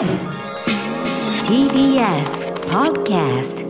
[0.00, 0.08] TBS
[2.70, 3.66] Podcast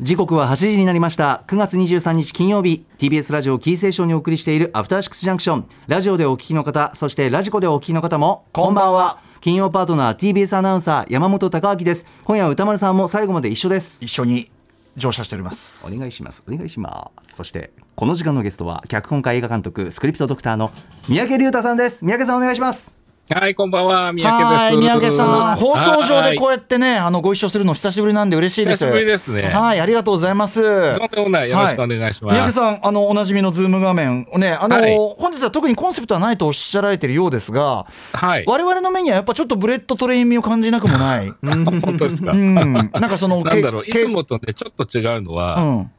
[0.00, 1.44] 時刻は8時になりました。
[1.48, 2.86] 9月23日金曜日。
[2.96, 5.66] TBS ラジオキーセーションにお送りしているアフターシックスジャンクション。
[5.86, 9.20] ラジオでお聞きの方そしてラジコでお聞きの方もこんばんは。
[9.42, 12.06] 金曜パートナー TBS アナウンサー山本貴明です。
[12.24, 14.02] 今夜は歌丸さんも最後まで一緒です。
[14.02, 14.50] 一緒に
[14.96, 15.86] 乗車しております。
[15.86, 16.42] お願いします。
[16.48, 17.34] お願いします。
[17.34, 20.72] そしてこの時間のゲストは脚本家映画監督スクリプトドクターの
[21.06, 22.02] 三宅隆太さんです。
[22.02, 24.62] 三宅さんお願いしますはい、こんばんは、三宅です。
[24.64, 30.60] はい三宅さん放送上でこううやってねあのご一緒するの久しぶりなんで嬉しいです久しぶりですねはいありがとうございます
[30.94, 32.38] とんでもない、よろしくお願いします。
[32.38, 38.44] 三宅さん、あのおなじみのズーム画面、ね、あの、はい本日は特にコンセプトはないとおっしゃられているようですが、はい。
[38.46, 41.32] 我々の目にはやっぱちょっとブレットトレイン味を感じなくもない。
[41.42, 42.32] 本当ですか？
[42.32, 45.90] う、なんなんかその、 んだろう、いけつもとね、ちょっと違うのうは、ん、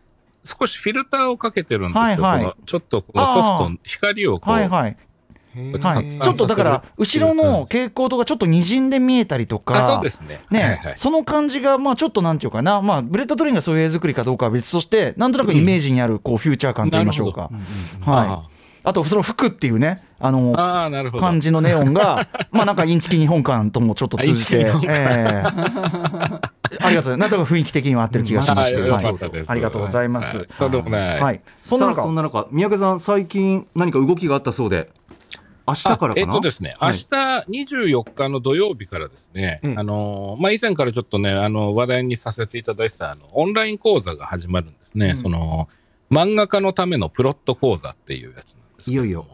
[0.43, 2.01] 少しフィルターをかけてるんですよ。
[2.01, 4.97] はいはいこのちょっとこのソフト、光をこう、はいはい。
[5.81, 10.41] はい、ちょっとだから、後ろの蛍光灯がちょっと滲んで見えたりとか、あ、そうですね。
[10.51, 10.93] ね、はいはい。
[10.97, 17.49] その感じが、まあ、ちょっとなんていうかな、まあ、ブレットトレインがそういう絵作りかどうかは別として、なんとなくイメージにあるこうフューチャー感といいましょうか。
[18.01, 20.53] はい、あと、その服っていうね、あの。
[21.19, 25.43] 感じのネオンが、 まあなんかインチキ日本感ともちょっと通じて、ええ。
[26.79, 27.17] ありがとう。
[27.17, 29.05] なんとか雰囲気的には合ってる気がしまして、はい。
[29.47, 30.37] ありがとうございます。
[30.37, 31.21] はい。
[31.21, 34.89] はい、そんなさあそん中、な中三宅さん最近何か動きがあったそうで
[35.67, 36.11] 明日からかな？
[36.11, 36.97] あえっとですね、明はい。
[36.97, 45.09] 日24日の土曜日からですね、ええあの、まあ、以前からちょっとね、あの、話題にさせていただいてた、あの、オンライン講座が始まるんですね。
[45.09, 45.17] うん。
[45.17, 45.67] その、
[46.11, 49.25] 漫画家のためのプロット講座っていうやつなんですいよいよ。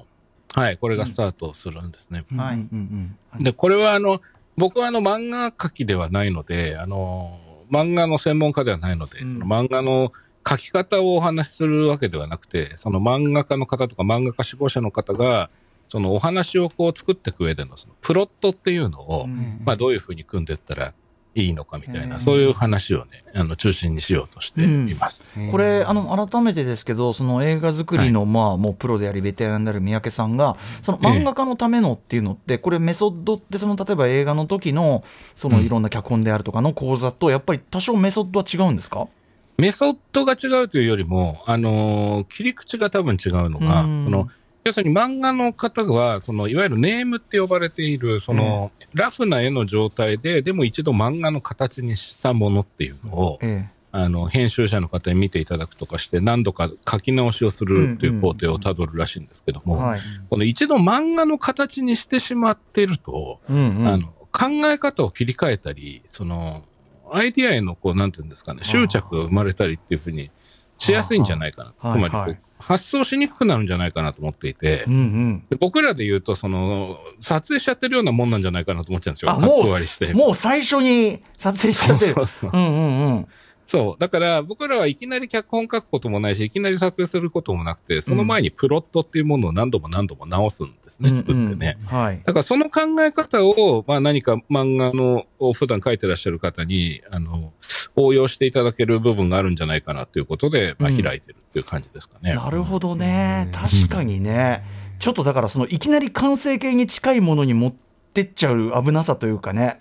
[0.54, 2.24] はい、これがスタートするんですね。
[2.36, 2.56] はい。
[2.56, 4.22] うんうんで、これはあの、
[4.58, 7.40] 僕はあの、漫画描きではないので、あの、
[7.72, 9.34] 漫画の専門家ではないので、うん。
[9.34, 10.12] その漫画の
[10.44, 15.50] 描き方をお話しするわけではなくて、その漫画家の方とか漫画家志望者の方が、
[15.92, 19.60] そのお話をこう作っていく上でのそのプロットっていうのを、うん。
[19.66, 20.94] まあどういうふうに組んでいったら
[21.36, 22.22] いいのかみたいな、うん。
[22.22, 25.28] そういう話をね、あの中心にしようとしています。
[25.52, 35.04] これあの改めてですけどその映画作りの、まあもうプロでありベテランである三宅さんがその漫画家のためのっていうのって、これメソッドってその例えば映画の時の
[35.36, 39.10] そのいろんな脚本であるとかの講座とやっぱり多少メソッドは違うんですか、
[39.58, 44.04] メソッドが違うというよりも、あのー切り口が多分違うのが、うん。
[44.04, 44.28] その、
[44.64, 59.96] 要するに漫画の方は、その、いわゆるネームって呼ばれている、その、ラフな絵の状態で、でも一度漫画の形にしたものっていうのを、えあの、編集者の方に見ていただくとかして、何度か書き直しをするっていう工程をたどるらしいんですけども、
[60.30, 63.88] この一度漫画の形にしてしまっていると、うんうん。
[63.88, 66.64] あの、考え方を切り替えたり、その、
[67.12, 70.32] アイディアへの、こう、なんていうんですかね、執着が生まれたりっていうふうに
[70.82, 71.74] しやすいんじゃないかな。
[71.78, 79.32] はあつまりこう、はいはい発想しにくくなるんじゃないかなと思っていて、うんうんで僕らで言うと、その、撮影しちゃってるようなもんなんじゃないかなと思っちゃうんですよ。
[79.32, 79.64] あも。
[79.64, 83.28] うもう最初に撮影しちゃってるそうそううんうんうん
[83.66, 84.00] そう。
[84.00, 91.78] だから、僕らはいきなり脚本書くこともないし、いきなり撮影することもなくて、その前にプロットっていうものを何度も何度も直すんですね、作ってね。
[91.80, 92.22] うんうんはい。
[92.26, 97.54] だからその考え方を、まあ何か漫画の、を普段書いてらっしゃる方に、あの、
[97.96, 101.02] 応用していただける部分があるんじゃないかなということで、まあうん。
[101.02, 102.34] 開いてるっていう感じですかね。
[102.34, 103.50] なるほどね。
[103.54, 104.64] 確かにね。
[105.00, 107.91] ちょっとだからそのいきなり完成形に近いものに持って
[108.22, 109.80] っちゃう危なさというかね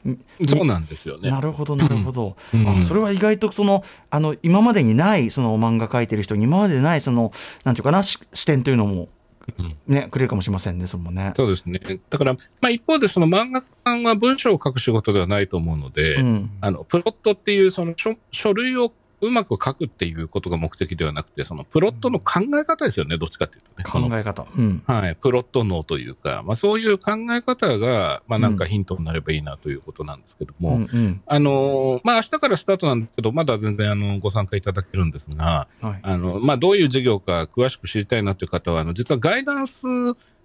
[0.48, 1.40] そうなんですよねな。
[1.40, 7.32] るほどなるほど、うんあそれは意外とそのあの今までにないその漫画描いてる人に今までにないその
[7.64, 9.08] なんていうかなし視点というのも
[9.58, 11.32] うんねくれるかもしれませんねそれもね。
[11.36, 11.80] そうですね。
[12.10, 24.08] だから、まあ一方でその漫画家さんは文章を書く仕事ではないと思うので、うんあの、プロットっていうその書書類をうまく書くっていうことが目的ではなくて、そのプロットの考え方ですよね、どっちかっていうとね。
[24.08, 24.82] 考え方、うん。
[24.86, 31.22] はい、プロット脳というか、まあそういう考え方が、まあなんかヒントになればいいなということなんですけども、うんうん。
[31.26, 35.98] あのーまあ明日からスタートなんですけど、まだ全然あの、ご参加いただけるんですが、はい。
[36.02, 39.86] あの、まあどういう授業か詳しく知りたいなという方は、あの、実はガイダンス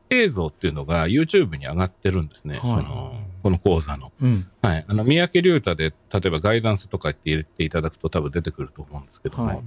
[0.10, 2.60] 映像っていうのが YouTube に上がってるんですね。
[2.60, 2.70] はい。
[2.70, 4.12] その、この講座の。
[4.24, 4.48] うん。
[4.64, 4.86] はい。
[4.88, 9.64] あの、三宅龍太で、例えばガイダンスとかって入れていただくと多分出てくると思うんですけども、はい。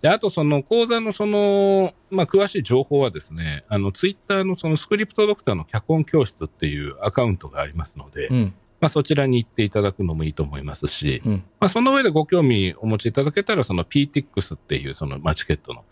[0.00, 8.54] で、あとその講座のその、まあ、詳しい情報はですね、あの、ツイッターのそのスクリプトドクターの脚本教室っていうアカウントがありますので、うん。
[8.78, 11.32] まあ、そちらに行っていただくのもいいと思いますし、うん。
[11.58, 15.84] まあ、その上でご興味お持ちいただけたら、その PTX っていうその、まあ、チケットの、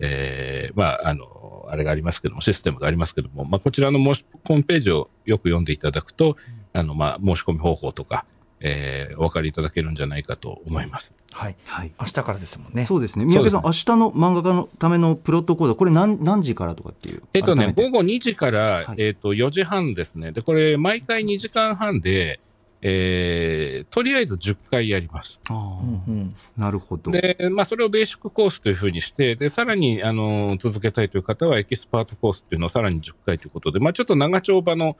[0.00, 6.36] えー、まあ、あの、あれがありますけども、システムがありますけども、まあ、こちらの申しホームページをよく読んでいただくと、
[6.72, 8.24] あの、まあ、申し込み方法とか、
[8.62, 11.14] えーお分かりいただけるんじゃないかと思います。
[11.32, 11.56] はい。
[11.64, 11.92] はい。
[11.98, 12.84] 明日からですもんね。
[12.84, 13.24] そうですね。
[13.24, 17.22] 三宅さん、そう明日の漫画家のためのプロット講座これ何何時からとかっていう？
[17.32, 18.94] えっとね、午後2時から、はい。
[18.98, 20.32] えっと4時半ですね。
[20.32, 22.38] で、これ、毎回2時間半で、
[22.82, 25.40] えーとりあえず10回やります。
[25.48, 25.56] あー。
[25.56, 26.36] うんうん。
[26.56, 27.10] なるほど。
[27.10, 34.96] で、まあ、それをベーシックコースというふうにして、で、さらに、あの、続けたいという方は、エキスパートコースっていうのをさらに10回ということで、まあ、ちょっと長丁場の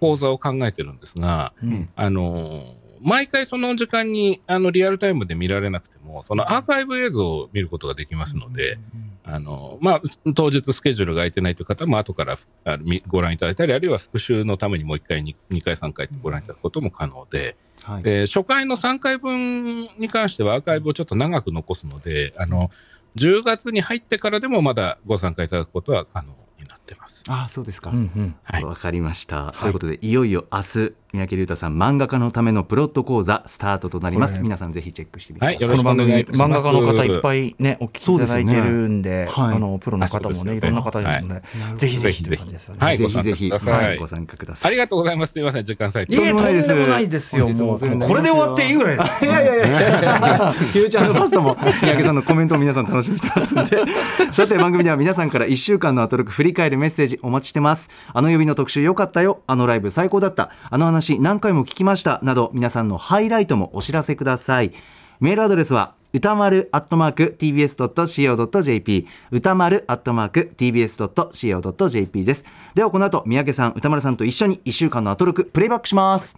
[0.00, 1.88] 講座を考えてるんですが、うん。
[1.96, 8.78] あの、毎回その時間に、あの、リアルタイムで見られなくても、そのアーカイブ映像を見ることができますので、
[9.24, 10.02] あの、まあ、
[10.34, 18.02] 当日スケジュールが空いてないという方も後からあご覧いただいたり、あるいは復習のためにもう1回、2, 2回、3回とご覧いただくことも可能で、はい。
[18.02, 22.70] で初回の3回分に関してはアーカイブをちょっと長く残すので、あの、
[23.16, 26.28] 10月に入ってからでもまだご参加いただくことは可能
[26.60, 27.24] になってます。
[27.28, 28.34] あーそうですか、うんうん。
[28.42, 28.64] はい。
[28.64, 39.26] わかりました、ということでいよいよ明日三宅龍太さん漫画家のためのプロット講座スタートとなります、皆さんぜひチェックしてみてください、はいの番組漫画家の方いっぱいねお聞きいただいてるんでそうでね。
[39.46, 39.56] はい。
[39.56, 41.42] あのプロの方もねいろんな方いるので、
[41.76, 42.80] ぜひぜひという感じですよね。
[42.80, 42.98] はい。
[42.98, 43.88] ぜひぜひ、ご参加ください。
[43.88, 43.98] はい。
[43.98, 44.70] ご参加ください。
[44.70, 45.32] ありがとうございます。
[45.32, 46.14] すみません、時間割いて。
[46.14, 47.38] いえ、とんでもないです。
[47.38, 47.48] よ。
[47.48, 47.78] ももう。
[47.78, 49.24] これで終わっていいぐらいです。
[49.24, 53.84] いやいやいやいや、フューチャーのパスタも三宅さんのコメントを皆さん楽しみにしてますんで。
[54.32, 57.88] さて番組では皆さんから1週間のアトロク振り返るメッセージお待ちしてます。
[58.12, 64.72] あの曜日の特集良かったよ、あのライブ最高だった、あの話何回も聞きましたなど皆さんのハイライトもお知らせください。
[65.20, 72.44] メールアドレスは歌丸アットマーク tbs.co.jp 歌丸アットマーク tbs.co.jp です。
[72.74, 76.36] ではこの後三宅さん歌丸さんと一緒に1週間のアトロクプレイバックします。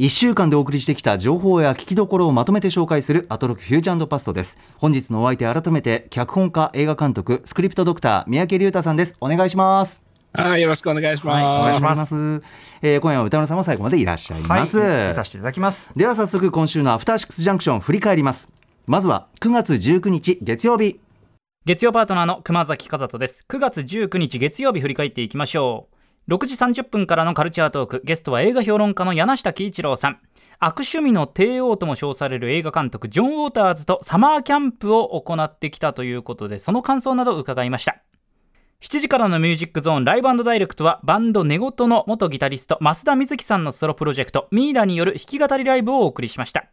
[0.00, 4.56] 1週間でお送りしてきた情報や聞きどころをまとめて紹介するアトロクフューチャーパストです。
[4.78, 9.14] 本日のお相手改めて脚本家映画監督スクリプトドクター三宅龍太さんです。
[9.20, 10.02] お願いします。
[10.32, 11.34] はい、よろしくお願いします。
[11.34, 12.14] はいお願いします。
[12.80, 15.92] えー今夜は歌村さんも最後までいらっしゃいます、はい、見させていただきます。
[15.94, 18.48] では早速今週のアフターシックスジャンクション振り返ります。
[18.86, 20.98] まずは9月19日月曜日。
[21.66, 23.44] 月曜パートナーの熊崎和人です。
[23.46, 25.99] 9月19日月曜日振り返っていきましょう
[26.30, 30.20] 6時30分からのカルチャートークゲストは映画評論家の柳下喜一郎さん。
[30.60, 38.00] 悪趣味の帝王とも称される映画監督ジョン・ウォーターズとサマーキャンプを行ってきたということでその感想などを伺いました。
[38.80, 46.66] 7時からのミュージックゾーンライブダイレクトはバンド寝言の元ギタリスト増田瑞希さんのソロプロジェクトミーダによる弾き語りライブをお送りしました。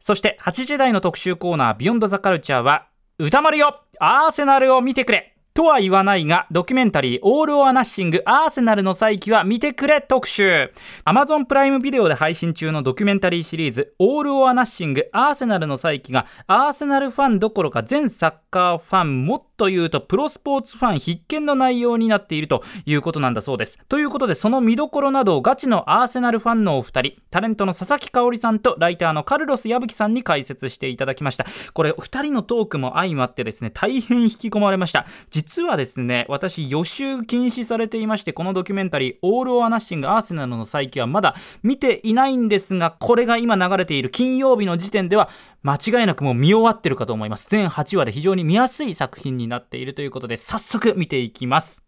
[0.00, 2.88] そして8時台の特集コーナービヨンドザカルチャーは
[3.18, 5.34] 歌丸よアーセナルを見てくれ。
[5.58, 10.72] とは言わないがドキュメンタリーオール・オア・ナッシングアーセナルの再起は見てくれ特集。
[11.04, 23.80] Amazon プライムビデオで配信中のドキュメンタリーシリーズオール・オア・ナッシングアーセナルの再起がアーセナルファンどころか全サッカーファンもっと言うとプロスポーツファン必見の内容になっているということなんだそうです。
[23.88, 31.46] ということでその見どころなどをガチのアーセナルファンのお二人タレントの佐々木香織さんとライターのカルロス矢吹さんに解説していただきました。
[31.72, 35.04] これ二人のトークも相まってですね大変引き込まれました。
[35.30, 45.28] 実はですね私予習禁止されていましてこのドキュメンタリーオール・オア・ナッシング・アーセナルの再起はまだ見ていないんですがこれが今流れている金曜日の時点では
[45.62, 47.48] 間違いなくもう見終わってるかと思います。
[47.50, 51.87] 全8話で非常に見やすい作品になっているということで早速見ていきます。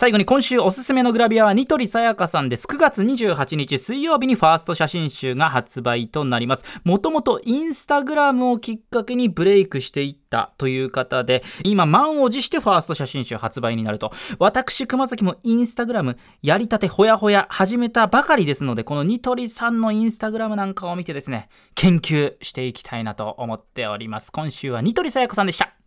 [0.00, 2.64] 最後に今週おすすめのグラビアはニトリさやかさんです。
[2.64, 6.64] 9月28日水曜日にファースト写真集が発売となります。
[6.84, 14.10] もともとインスタグラムをきっかけにブレイクしていったという方で今満を持してファースト写真集発売になると。
[14.38, 24.32] 私熊崎もインスタグラムやりたてほやほや始めたばかりですのでこのニトリさんのインスタグラムなんかを見てですね研究していきたいなと思っております。
[24.32, 25.79] 今週はニトリさやかさんでした。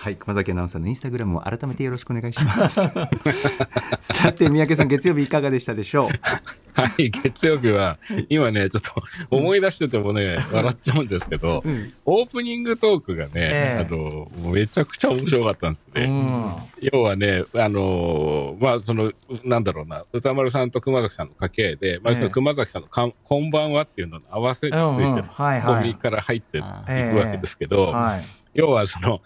[0.00, 2.80] はい熊崎アナウンサーのインスタグラムを改めてよろしくお願いします。
[4.00, 6.08] さて三宅さん月曜日いかがでしたでしょう？
[6.78, 9.02] はい、月曜日は、今ね、ちょっと
[9.36, 11.64] 思い出しててもね、笑っちゃうんですけど、
[12.04, 13.86] オープニングトークがね、ええ。
[13.88, 16.04] あの、めちゃくちゃ面白かったんですね。
[16.04, 16.56] うん。
[16.92, 22.14] 要はね、あのーまあ、その、なんだろうな、歌丸さんと熊崎さんの掛け合いで、まあ、ええ。
[22.14, 25.16] その熊崎さんのかん、こんばんはっていうのの合わせについてうんうん。
[25.16, 26.84] のツッコミから入っていくわ
[27.32, 28.24] けですけど、はい。
[28.54, 29.20] 要はその、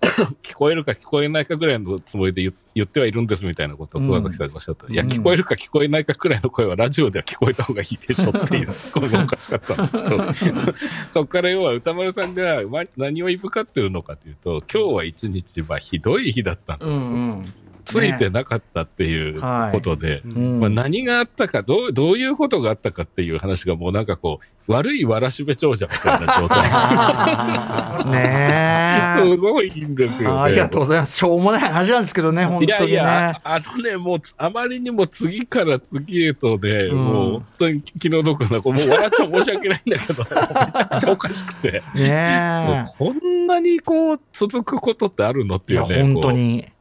[0.42, 4.92] 聞こえるか聞こえないかぐらいのつもりで言言ってはいるんですみたいなことを熊崎さんがおっしゃった。
[4.92, 10.74] いや、うん聞こえるか聞こえないかくらいの声はラジオでは聞こえた方がいいでしょっていうツッコミがおかしかったんだけど、そ
[11.12, 17.02] そっから要は歌丸さんが、ま、何をいぶかってるのかというと、今日は一日、まあ、ひどい日だったんだと、うんう
[17.42, 17.54] ん
[17.84, 19.40] ついてなかったっていう
[19.72, 28.10] ことで、うんまあ、何があったかどう、どういうことがあったかっていう話がもうなんかこう、悪いわらしべ長者みたいな状態。
[28.10, 30.40] ねえすごいいいんですよ、ね。
[30.40, 31.18] ありがとうございます。
[31.18, 32.96] しょうもない話なんですけどね、本いや当にね。
[32.96, 45.74] いや、あのね、もうつ、あまりにも次から次へとね、うんもう本当に気の毒な、もう笑っちゃ申し訳ないんだけど、めちゃくちゃおかしくて、もねうこんなにこう、続くことってあるのっえ。
[45.74, 46.12] いや、ていうね。
[46.14, 46.73] 本当に。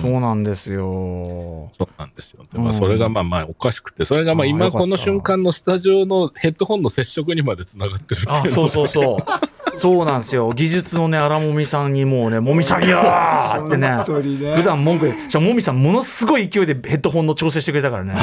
[0.00, 1.70] そうなんですよ。
[1.78, 2.42] そうなんですよ。
[2.52, 8.36] でうんまあ、それがまあまあおかしくて、それがまあ今この瞬間のスタジオのヘッドホンの接触にまでつながってるっていう。
[8.38, 9.16] あ、そうそうそう。
[9.78, 10.52] そうなんですよ。
[10.52, 14.54] 技術のね、荒もみさんにもうね、もみさんやーってね。
[14.56, 18.14] 普段文句で、じゃもみさんものすごい勢いでヘッドホンの調整してくれたからね。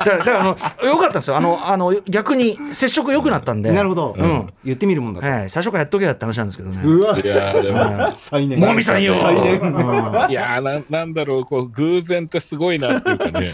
[0.00, 0.50] だから、だからあの、
[0.88, 1.36] よかったんですよ。
[1.36, 3.70] あの、あの、逆に接触良くなったんで。
[3.70, 4.52] なるほど、うん。
[4.64, 6.80] 言ってみるもんだと、はい、最初からやっとけやって話なんですけどね。
[6.82, 7.18] うわ。
[7.18, 9.14] いやーでも、最年もみさんよ。
[9.14, 9.56] 最年
[10.30, 13.52] いやーな、なんだろう、こう、偶然ってすごいなっていうかね。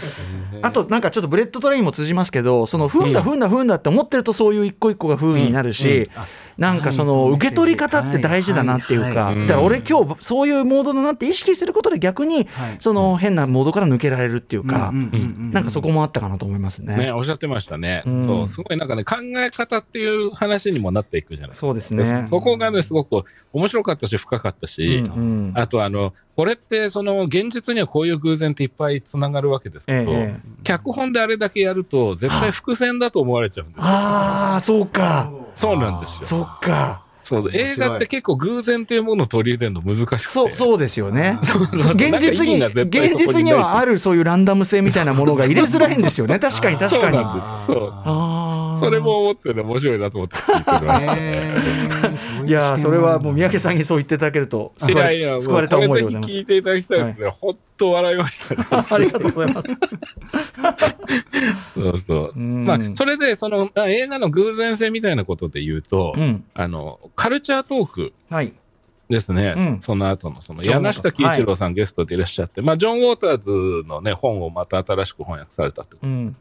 [0.61, 6.09] あとなんかちょっとブレットトレインも通じますけどその不運だ不運だ不運だって思ってるとそういう一個一個が不運になるし、
[6.57, 7.33] なんかそのはい。
[7.33, 12.77] 受け取り方って大事だなっていうか、だから俺今日そういうモードだなって意識することで逆にはい。
[12.79, 16.97] その変なモードから抜けられるっていうか、なんかそこもあったかなと思いますね。
[16.97, 18.03] ね、おっしゃってましたね。
[18.05, 18.23] うん。
[18.23, 21.67] そう、すごいなんかね、考え方っていう話にもなっていくじゃないですか。
[21.67, 22.23] そうですね。
[22.25, 23.23] そこがね、すごく
[23.53, 25.53] 面白かったし、深かったし、うんうん。
[25.55, 30.39] あとあの、これって、その、現実にはこういう偶然っていっぱいつながるわけですけど、ええ。
[30.63, 33.83] 脚本であれだけやると、絶対伏線だと思われちゃうんですよ。
[33.85, 36.27] ああそうかそうなんですよ。
[36.27, 37.03] そっか。
[37.27, 40.17] そう映画って結構偶然っていうものを取り入れるの難しくて。
[40.19, 41.37] そうそうですよね。
[41.41, 43.93] 現実に現実にはある。
[43.93, 46.39] るそういうランダム性みたいなものが入れづらいんですよね。
[46.39, 47.17] 確かに確かに。
[47.67, 47.93] そう。
[48.79, 50.63] それも思ってね、面白いなと思って聞い
[52.43, 57.29] ていやーそれはもう三宅視さんにそう言っていただけるとい救われやいや、もう救われた聞いていただきたいですね。
[57.29, 58.65] ほんと笑いましたね。
[58.71, 59.77] ありがとうございます。
[61.73, 62.31] そうそう。
[62.35, 66.43] うんまあ、それで、その、あ映画の偶然性みたいなことで言うと、うん。
[66.53, 68.53] あの、カルチャートークはい。
[69.09, 69.53] ですね。
[69.55, 73.37] うんその後の、その、柳下喜一郎さんゲストでいらっしゃって、まあ、ジョン・ウォーター
[73.83, 76.35] ズのね、本をまた新しく翻訳されたってうん。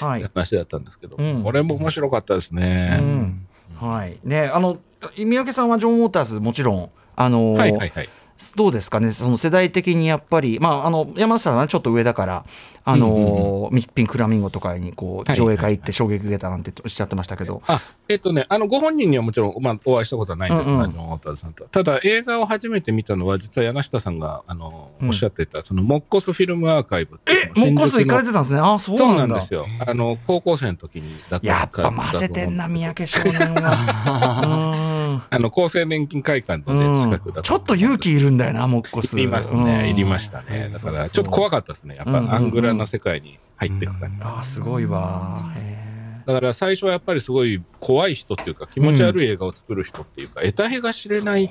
[0.00, 0.22] はい。
[0.22, 2.98] 話だったんですけど、うんこれも面白かったですね。
[3.00, 3.46] うん。
[3.76, 4.18] はい。
[4.24, 4.78] ね、あの、
[5.16, 8.08] 三宅さんはジョン・ウォーターズ、もちろん、あのーはいはいはい。
[8.56, 12.44] どうですかね、その世代的にやっぱり、まあ、あの山下さんはちょっと上だから、
[12.84, 15.36] あのーミッピン・クラミンゴとかにこうはい。
[15.36, 20.70] 上映会行って衝撃受けたなんておっしゃってましたけど、あ、えっとね、あの、ご本人にはもちろん、まあ、お会いしたことはないんです。
[20.70, 21.68] が、うんうん。
[21.70, 25.08] ただ、映画を初めて見たのは、実は柳下さんが、あの、うん。
[25.08, 29.66] おっしゃってた、その、モッコスフィルムアーカイブってモッコス行かれててたんですね、あそうそうなんんですよ。
[29.86, 34.88] あの、高校生の時にだったやっぱ混ぜてんな、三宅少年は。
[35.30, 39.18] あの、厚生年金会館のうんね、近くだちょっと勇気いるんだよな、モッコス。
[39.18, 39.90] いりますうんね。
[39.90, 40.70] いりましたね。
[40.72, 41.96] だから、ちょっと怖かったですね。
[41.96, 44.22] やっぱ、アングラな世界に入っていく感じ。
[44.22, 45.52] あーすごいわ。
[45.56, 51.50] へだから最初はやっぱりすごい怖い人っていうか気持ち悪い映画を作る人っていうか、得体が知れない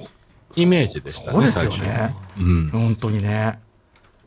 [0.56, 1.38] イメージでしたね。
[1.40, 2.16] ーそうですよね。
[2.40, 2.70] うん。
[2.70, 3.60] 本当にね。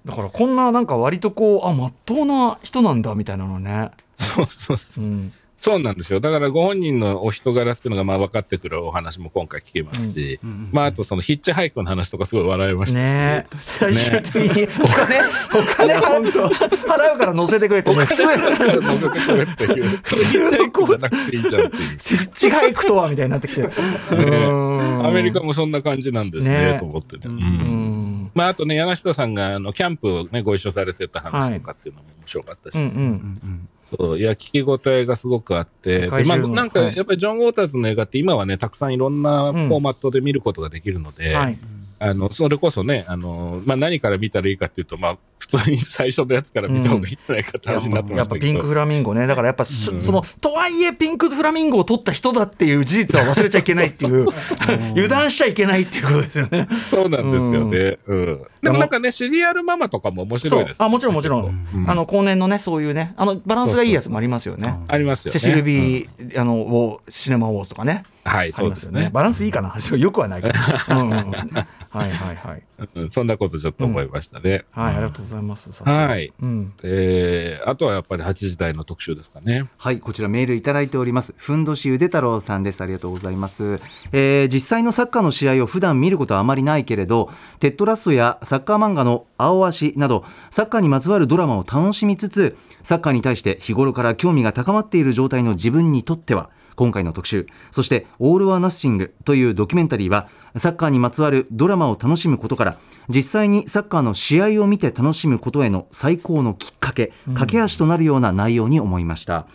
[0.05, 3.91] だからこんななんか割とこうあまっとうな人なんだみたいなのね。
[4.19, 5.05] そうそうそう。
[5.05, 5.33] うん。
[5.65, 6.21] そうなんですよ。
[6.21, 10.39] だからご本人のお人柄っていうのがまあ分かってくるお話も今回聞けますし、
[10.71, 13.57] まああとそのヒッチハイクの話とかすごい笑いましたし、ねえ。
[13.63, 14.65] 最終的に。
[14.65, 21.99] お金お金払うから乗せてくれってね普通乗せてくれっていう、ヒッチハイクじゃなくていいじゃんっていう。
[21.99, 23.63] 設置が行くとはみたいになってきて。
[23.63, 25.07] うん。
[25.07, 27.23] アメリカもそんな感じなんですね、ねと思ってね。
[27.25, 27.37] ううん。
[27.39, 28.31] ん。
[28.35, 33.69] まあ、あとね、柳下さんがあのキャンプを、ね、ご一緒されてた話とかっていうのも面白かったし、うんうん。
[33.99, 41.59] そういや、聞き応えがすごくあって、でまあ、なんか、はいやっぱりジョン・ウォーターズの映画って今はね、たくさんいろんなフォーマットで見ることができるので、はい。
[41.99, 48.47] あの、それこそね、あの、まあ、何から見たらいいかっていうと、まあ、普通に 最初のやつから見た方がいいんじゃないかって話になってまやっしたけど。
[48.47, 54.27] ぱピンクフラミンゴね、だからやっぱそ,、うんのとはいえ、ピンクフラミンゴを取った人だっていう事実は忘れちゃいけないっていう、
[54.93, 56.69] 油断しちゃいけないっていうことですよね。
[56.91, 57.99] そうなんですよね。
[58.07, 58.43] うん。
[58.63, 64.75] でもなんかね、シリアルママとかも面白いです、そうあもちろんもちろん、うんあの後年のね、そういうね、あのバランスがいいやつもありますよね。
[64.89, 65.33] ありますよね。
[65.33, 69.11] セシルうんビー、あのシネマウォーズとかね、はい、あそうですよね。。
[69.13, 70.55] バランスいいかな、 よくはないけど。
[70.91, 72.63] うんうんうんはいはいはい。
[72.97, 74.65] うんそんなことちょっと思いましたね。
[74.73, 75.85] はい、ありがとうございます。
[75.85, 76.33] はい。
[76.43, 76.73] うん。
[76.83, 79.69] えー、あとはやっぱり8時台の特集ですかね。
[79.79, 81.35] はい、こちらメールいただいております。
[81.37, 82.81] ふんどしゆで太郎さんです。
[82.81, 83.81] ありがとうございます。
[84.11, 102.77] えー実際のサッカーの試合を普段見ることはあまりないけれど、テッドラストやサッカー漫画の青足など、サッカーにまつわるドラマを楽しみつつ、サッカーに対して日頃から興味が高まっている状態の自分にとっては、今回の特集そして「オール・ア・ナッシング」というドキュメンタリーはサッカーにまつわるドラマを楽しむことから
[103.09, 109.47] 実際にサッカーの試合を見て楽しむことへの最高のきっかけ架け橋となるような内容に思いました、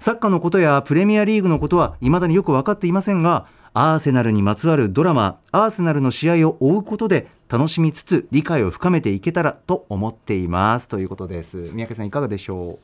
[0.00, 10.88] サッカーのことやプレミアリーグのことは未だによく分かっていませんがアーセナルにまつわるドラマアーセナルの試合を追うことで楽しみつつ理解を深めていけたらと思っています。
[10.88, 11.70] ということです。
[11.72, 12.78] 三宅さんいかがでしょ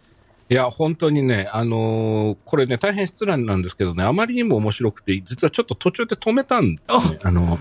[0.49, 7.19] いや、本当にね、あのーこれね、大変失礼なんですけどね、あまりにも面白くて、実はちょっと途中で止めたんですね。
[7.23, 7.59] あの、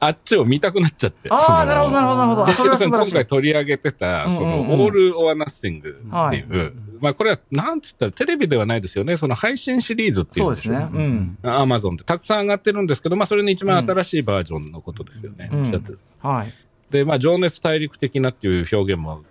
[0.00, 1.28] あっちを見たくなっちゃって。
[1.30, 2.46] ああなるほどなるほどなるほど。
[2.46, 10.76] あそ今回取り上げてた、その、オール・オア・ナッシングっていう、まあこれは、なんつったらテレビではないですよね、その配信シリーズっていそううんですね。
[10.92, 11.38] うん。
[11.42, 15.48] アマゾンってたくさん上がってるんですけど、まあそれの一番新しいバージョンのことですよね。
[15.52, 15.60] うん。
[15.60, 16.52] おっしゃってるはい。
[16.90, 19.22] で、まあ情熱大陸的なっていう表現も、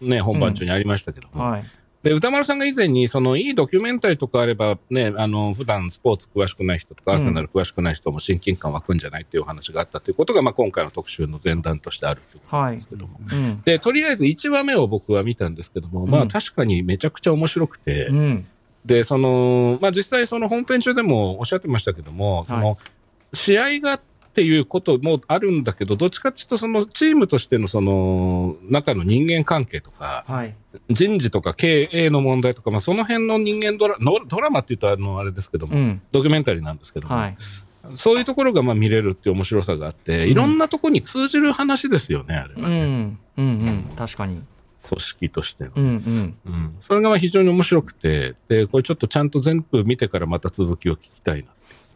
[0.00, 1.64] ね、本番中にありましたけども、はい。
[2.02, 7.18] で、歌丸さんが以前に、その、いいドキュメンタリーとかあれば、ね、あの、普段スポーツ詳しくない人とか、うん。
[7.18, 13.20] アーセナル詳しくない人も親近感湧くんじゃないっていうお話があったということが、まあ、今回の特集の前段としてあるということなんですけども。
[13.30, 13.62] うん。
[13.66, 16.24] で、とりあえず1話目を僕は見たんですけども、まうん。
[16.24, 18.46] あ、確かにめちゃくちゃ面白くて、うん。
[18.86, 22.78] で、その、まあ、実際その本編中でもおっしゃってましたけども、その、
[23.34, 30.54] 試合がっていうこともあるんだけど、どっちかっていうと、そのチームとしてのその中の人間関係とか、はい。
[30.88, 36.02] 人事とか経営の問題とか、まあ、その辺の人間ドラのドラマって言うとあのあれですけども、うん。
[36.12, 37.36] ドキュメンタリーなんですけども、はい。
[37.94, 42.68] そういうところがまあ見れるっていう面白さがあって、いろんなところに通じる話ですよね、あれうは。
[42.68, 43.18] ね、ん。
[43.36, 43.84] うんうん。
[43.96, 44.42] 確かに。
[44.86, 45.70] 組織としての。
[45.74, 46.36] うんうん。
[46.46, 46.76] うん。
[46.80, 51.48] それがまあ非常に面白くて、で、これちょっとちゃんと全部見てからまた続きを聞きたいな。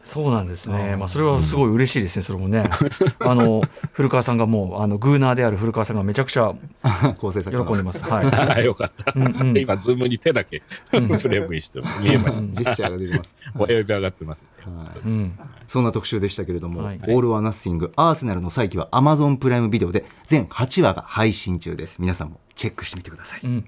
[0.05, 2.63] そうなんですね、まあ、それはすごい嬉しいですね、それもね。
[3.19, 6.53] あの古川さんがもうあのグーナーである古川さんがめちゃくちゃ
[7.17, 8.03] 構成さ喜んでます。
[8.05, 8.25] はい。
[8.63, 9.13] よかった。
[9.15, 13.59] うんうん今、ズームに手だけフレームにして見えましうんジェスチャーが出てます、た。
[13.59, 21.97] 親指上がってます、はいうん、そんな特集でしたけれども、はいオール・オア・ナッシング、アーセナルの再起は Amazon プライムビデオで全8話が配信中です。
[21.99, 23.39] 皆さんもチェックしてみてください。
[23.43, 23.65] うん、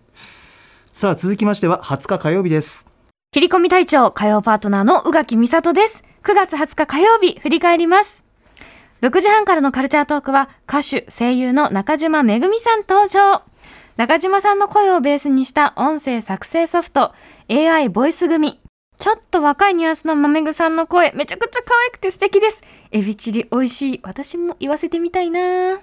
[0.92, 2.97] さあ、続きましては20日火曜日です。
[3.38, 6.04] 切り込み隊長火曜パートナーの宇垣美里です。
[6.24, 8.26] 9月20日火曜日、振り返ります。
[9.02, 13.44] 6時半からのカルチャートークは歌手、声優の中島めぐみさん登場。
[13.96, 17.14] 中島さんの声をベースにした音声作成ソフト
[17.48, 18.60] AI ボイス組。
[18.98, 22.64] ちょっと若いニュアンスのまめぐさんの声、めちゃくちゃ可愛くて素敵です。
[22.92, 24.00] エビチリ美味しい。
[24.02, 25.80] 私も言わせてみたいな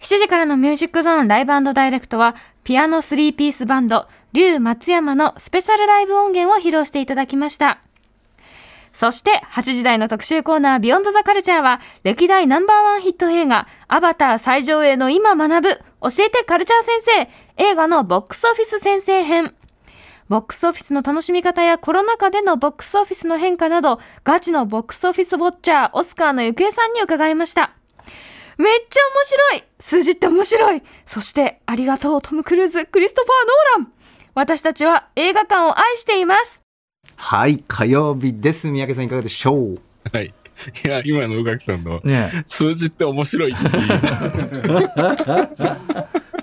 [0.00, 7.80] 7時からのミュージックゾーンライブダイレクトは、ピアノ3ピースバンド、竜松山のスペシャルライブ音源を披露していただきました。
[8.92, 15.68] そして、8時台の特集コーナー、ビヨンドザカルチャーは、歴代ナンバーワンヒット映画、アバター最上映の今学ぶ、
[16.02, 17.28] 教えてカルチャー先
[17.58, 19.54] 生、映画のボックスオフィス先生編。
[20.28, 27.72] ボックスオフィスの楽しみ方やコロナ禍でのボックスオフィスの変化など、ガチのボックスオフィスウォッチャー、オスカーのゆくえさんに伺いました。
[28.58, 33.92] めっちゃ面白い数字って面白いそして、ありがとうトム・クルーズ、クリストファー・ノーラン
[34.34, 36.62] 私たちは映画館を愛しています
[37.16, 38.68] はい、火曜日です。
[38.68, 39.76] 三宅さんいかがでしょう？
[40.12, 40.34] はい。
[40.84, 43.72] いや、今の宇垣さんのね数字って面白いっていう。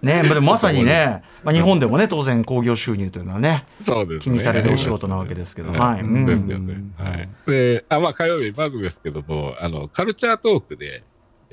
[0.02, 4.24] え、 ねえ、でもまさにね、まあ、日本でもね、当然興行収入というのはね、そうですね。
[4.24, 6.76] 気にされるお仕事なわけですけど、はいですよね。
[6.98, 7.30] はい。
[7.48, 11.04] で、あ、まあ火曜日、まずですけども、あの、カルチャートークで、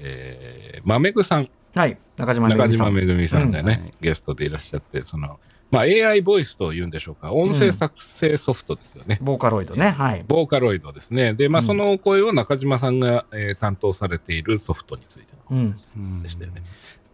[0.03, 2.87] えめぐさん、はい、中島めぐ中みさん。
[2.87, 5.39] 島めぐみさんがね、うんゲストでいらっしゃって、その、
[5.71, 9.19] まあ AI ボイスというんでしょうか、音声作成ソフトですよね。
[9.21, 10.25] ボーカロイドね、はい。
[10.27, 11.35] ボーカロイドですね。
[11.35, 16.63] で、まあうんその声を中島さんが、えー担当されているソフトについてのうん、話でしたよね。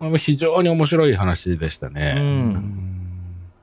[0.01, 2.15] まあ非常に面白い話でしたうね。
[2.15, 3.17] ん、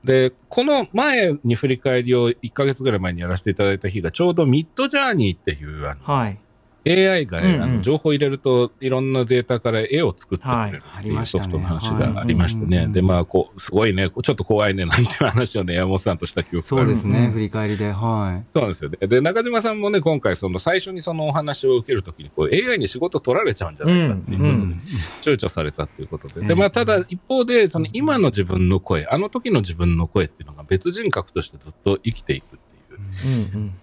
[0.04, 6.38] で、この前に振り返りを1ヶ月ぐらい前にやらせていただいた日がちょうどミッドジャーニーっていうあのはい。
[6.86, 7.62] AI が、うんうん。
[7.62, 12.14] あの情報を入れるといろんなデータから絵を作ってくれるはいっていうソフトの話ありましたね。
[12.14, 12.78] がありましてね。
[12.78, 12.92] はい。
[12.92, 16.62] で、まあ、こう、すごいね、ちょっと怖いね、なんていう話をね、山本さんとした記憶が。
[16.62, 17.32] そうあるですね、うん。
[17.32, 17.90] 振り返りで。
[17.90, 19.06] はそうなんですよね。
[19.06, 24.80] で、中島さんもね、今回、その最初にそのお話を受けるときに、こう、AI に仕事取られちゃうんじゃないかっていうことで、うんうん
[25.22, 26.40] 躊躇されたっていうことで。
[26.40, 32.58] うんで、まあ、ただ一方で、その今の自分の声、あの時の自分の声っていうのが別人格としてずっと生きていく。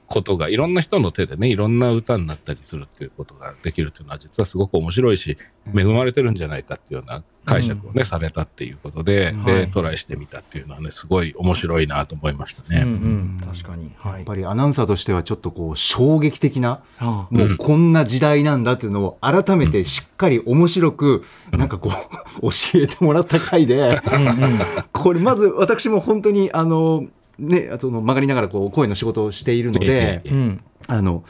[0.07, 5.37] ことが、いろんな人の手でね、いろんな歌になったりするっていうことができるっていうのは、実はすごく面白いし、
[5.75, 12.83] 恵まれてるんじゃないかっていうような解釈をね、されたっていうことで、はで、いトライしてみたっていうのはね、すごい面白いなと思いましたうん、うね。
[12.83, 13.87] ん、確かに。
[13.87, 13.91] い。
[13.97, 14.23] はいやっ。
[14.23, 21.91] ぱりアナウンサーとしてはちょっとこう、衝撃的な、あもうこんな時代なんだっていうのを改めてしっかり面白く、なんかこ
[22.41, 24.59] う、 教えてもらった回で、うん、うん。
[24.91, 27.05] これまず私も本当にあの
[27.41, 31.23] ね、その曲がりながらこう声の仕事をしているので、えうんあの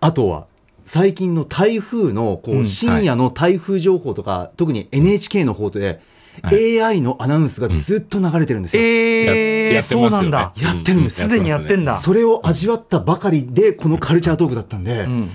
[0.00, 0.46] あとは
[0.84, 6.00] 最近の台風のこうんう深夜の台風情報とか、特に NHK の方で、
[6.42, 8.82] AI のアナウンスがずっと流れてるんですよ。
[8.82, 10.10] えー、やってますよね。
[10.10, 10.52] そうなんだ。
[10.56, 11.94] やってるんですすでにやってんだ。
[11.94, 15.30] それを味わったばかりでこのカルチャートークだったんで、うん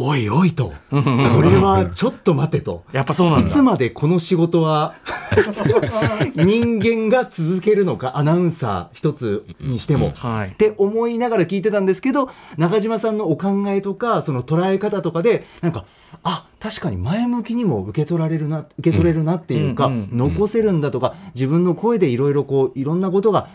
[0.00, 0.96] おいおいと、 こ
[1.42, 2.84] れはちょっと待てと。
[2.92, 3.46] やっぱそうなんだ。
[3.48, 4.94] いつまでこの仕事は
[6.36, 15.84] 人間が続けるのかアナウンサー一つにしても、はいって思いながら聞いてたんですけど中島さんのお考えとかその捉え方とかでなんか
[16.22, 23.48] あ確かに前向きにも受け取られるな受け取れるなっていうか、うんうん残せるんだとか自分の声でいろいろこういろんなことが、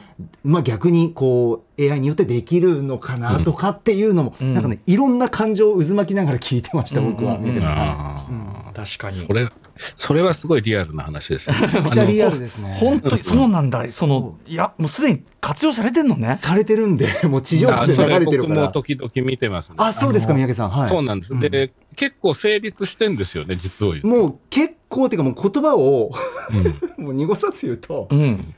[0.44, 4.54] まあ、逆にこう AI によってできるのかなとかっていうのも、ん。
[4.54, 7.36] なんかねいろんな感情を渦巻きながら聞いてました、僕は。
[7.36, 7.54] うんうんうん。
[7.56, 8.26] 見ててあ
[8.74, 9.22] 確かに。
[9.22, 9.34] ーこ。
[9.34, 9.50] れ、
[9.96, 11.58] それはすごいリアルな話ですね。
[11.62, 12.78] めちゃくちゃリアルですね。
[12.80, 13.88] 本当にそうなんだ。
[13.88, 16.36] その、いや、もうすでに活用されてんのね。
[16.36, 18.62] されてるんで、 もう地上波あで流それてるから。
[18.66, 19.76] も時々見てますね。
[19.80, 20.70] あ、そうですか、三宅さん。
[20.70, 20.90] はい。
[20.90, 21.40] そうなんです。
[21.40, 24.08] で、結構成立してんですよね、実を言うと。
[24.08, 26.12] もう結構っていうかもう言葉を、
[26.98, 28.54] もう濁さず言うと、うん。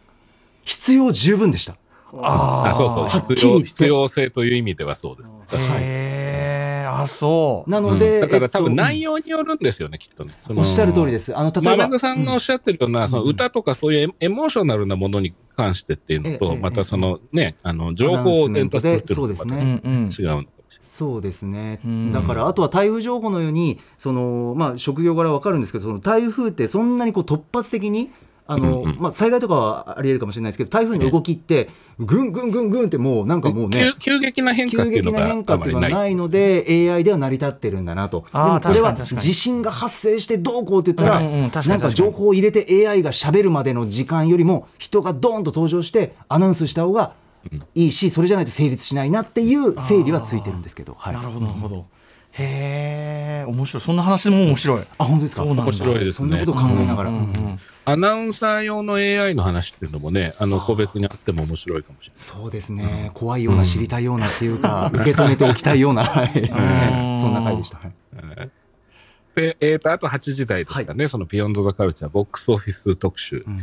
[0.63, 1.77] 必要十分でした。
[2.21, 5.33] ああそうそう必要、必要性という意味ではそうです。
[5.57, 6.14] へえ、
[7.05, 7.69] あ、そう。
[7.69, 10.33] なので、だから多分えっと内容によるんですよね、きっとね。
[10.49, 11.35] おっしゃる通りです。
[11.35, 20.37] あの、例えばマメグ、さんがおっしゃってるような、その歌とかそういうエエモーショナルなものに関してっていうのと、えまたそのね、あの、情報を伝達するっていうのとまたそうですねうんうん。
[20.37, 20.47] 違う。
[20.81, 22.11] そうですねうん。
[22.11, 28.11] だから、あとは台風情報のように、その、まあ、職業柄わかるんですけど、その台風ってそんなにこう突発的に、
[28.47, 28.99] あの、うんうん。
[28.99, 35.41] まあ、災害とかはあり得るかもしれないですけど、台風の動きって、ぐんぐんぐんぐんってもうなんかもうね急、急激な変化っていうのが急激ない。
[35.41, 38.25] っていうのがないので AI では成り立ってるんだなと。
[38.31, 47.13] でもこれは地震が発生してどうこうって言ったら、なんか情報を入れて AI が喋るまでの時間よりも人がドーンと登場してアナウンスした方が
[47.73, 51.85] いいしそれじゃないと成立しないなっていう整理はついてるんですけど、はい、なるほど、なるほど。
[52.37, 53.81] へえ、面白い。
[53.81, 54.83] そんな話も面白い。
[54.97, 55.43] あ本当ですか？
[55.43, 55.63] そうなんだ。
[55.63, 56.11] 面白いですね。
[56.11, 56.53] そんなこと。
[56.53, 57.11] 考えながら、
[57.85, 62.19] アナウンサー用の AI の話っていうのもね、あの、個別にあっても面白いかもしれない。
[62.21, 63.11] そうですね。
[63.13, 66.41] 怖いような知りたいようなっていうか、受け止めておきたいような、 はい。
[66.41, 67.17] ん。
[67.17, 67.93] そんな回でした、はい。
[69.35, 73.61] で、えっ、と、あと8時台ですかね、そのビヨンドザカルチャーボックスオフィス特集うん。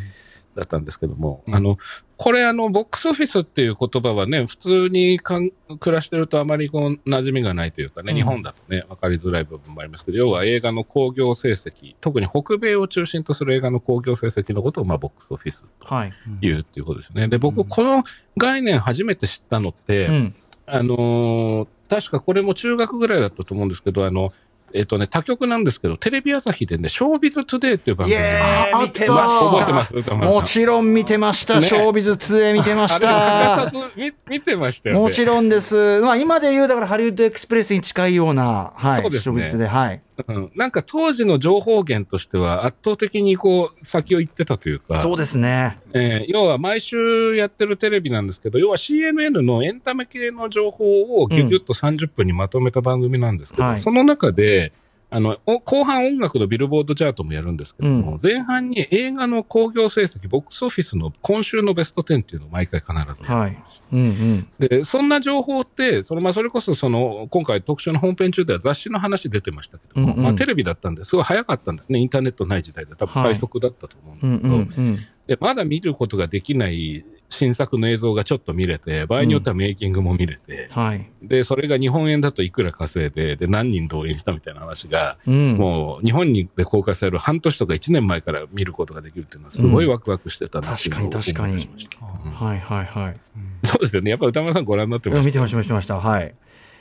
[0.55, 1.79] だったんですけども、うんあの、
[2.23, 16.13] これあの、ボックスオフィスっていう言葉はね、普通にかん暮らしてるとあまりこう、馴染みがないというかね、うん日本だとね、わかりづらい部分もありますけど、要は映画の興行成績、特に北米を中心とする映画の興行成績のことを、まあ、ボックスオフィスとはい。
[16.43, 17.27] いうっていうことですね。
[17.27, 18.05] で、僕、この
[18.37, 20.35] 概念初めて知ったのって、うん。
[20.67, 24.33] あのー確かこれも中学ぐらいだったと思うんですけど、あの、
[24.75, 29.47] えっ、とね、他局なんですけど、テレビ朝日でね、ショービズトゥデイっていう番組あーイ見てました。
[29.47, 31.55] 覚えてますもちろん見てました。
[31.55, 33.71] ねショービズ2で見てまし あれ欠。
[33.71, 35.01] かさず見見てましたよね。
[35.01, 36.01] もちろんです。
[36.01, 39.03] まあ今で言うだからハリウッドエクスプレスに近いような、はい。
[39.03, 40.01] そうですねショービズで、はい。
[40.29, 45.79] うん、なんか当時の情報源としては圧倒的にこう先を行ってたというか、そうですね。
[45.93, 53.79] えー要は毎週やってるテレビなんですけど、要は CNN のエンタメ系の情報をギュギュッと30分にまとめた番組なんですけど、はい。
[53.79, 54.73] その中で、
[55.15, 63.63] あの、お後半音楽のビルボードチャートもやるんですけども、う前半に映画の興行成績、ボックスオフィスの今週のベスト10っていうのを毎回必ずやるはい。
[63.93, 64.49] うんうん。
[64.59, 71.99] で、そんな情報って、そのまあ、それこそその、今回特集の本編中では雑誌の話出てましたけども、うんうんまあ、テレビだったんですごい早かったんですね。
[71.99, 75.07] インターネットない時代で多分最速だったと思うんうんですけど、うんうん。
[75.27, 81.11] で、まだ見ることができない新作の映像がちょっと見れて、場合によってはメイキングも見れて、はい。
[81.23, 85.57] で、それが日本円だといくら稼いで、で、何人動員したみたいな話が、うん。
[85.57, 93.17] もう日本にで公開される半年とか1年前から見ることができるっていうのはすごいワクワクしてたなっていうのを確かに確かに思いましたうんはいはいはい。
[93.65, 94.11] そうですよね。
[94.11, 95.97] やっぱ歌丸さんご覧になってました見てました、見てました。
[95.97, 96.35] はい。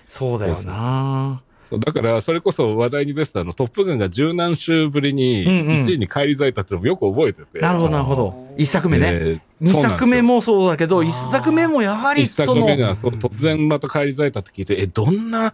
[0.08, 1.42] そうだよな。
[1.72, 7.60] そうだから、それこそ話題に出てたあの、トップガンが十何週ぶりにうんうん1位に返り咲いたっていうのもよく覚えてて。
[7.60, 8.54] なるほど、なるほど。
[8.58, 9.20] 一作目ね。
[9.20, 10.22] で二作目。
[10.22, 15.54] もそうだけど、一作目もやはりその、作目がそう突然また返り咲いたって聞いて、え、どんなん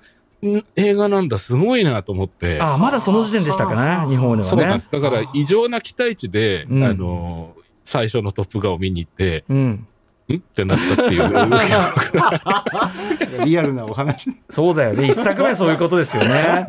[0.76, 2.60] 映画なんだ、すごいなと思って。
[2.60, 4.84] あ、まだその時点でしたかね、日本ではねそうなんで。
[4.84, 4.92] す。
[4.92, 7.54] だから、異常な期待値で、うんあの、
[7.86, 9.88] 最初のトップガンを見に行って、うん。
[10.34, 10.38] ん？
[10.38, 11.24] ってなったっていう。
[13.46, 15.08] リアルなお話そうだよね。
[15.08, 16.68] 一作目はそういうことですよね。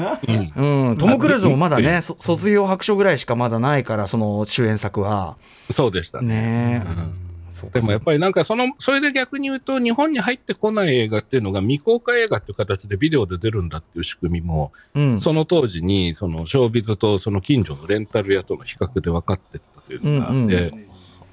[0.57, 0.99] うんうん。
[0.99, 5.37] トム・クルーズもまだうんね、そ卒業白書ぐらいしかまだないから、その主演作は。
[5.71, 6.29] そうでしたね。
[6.29, 6.91] ねう
[7.25, 7.29] ん
[7.73, 15.21] でもやっぱりなんかその、それで逆に言うと、日本に入ってこない映画っていうのが未公開映画っていう形でビデオで出るんだっていう仕組みも、うん。
[15.21, 20.49] その当時に、その、ショービズとその近所のレンタル屋との比較で分かってったというのがあって、うんうん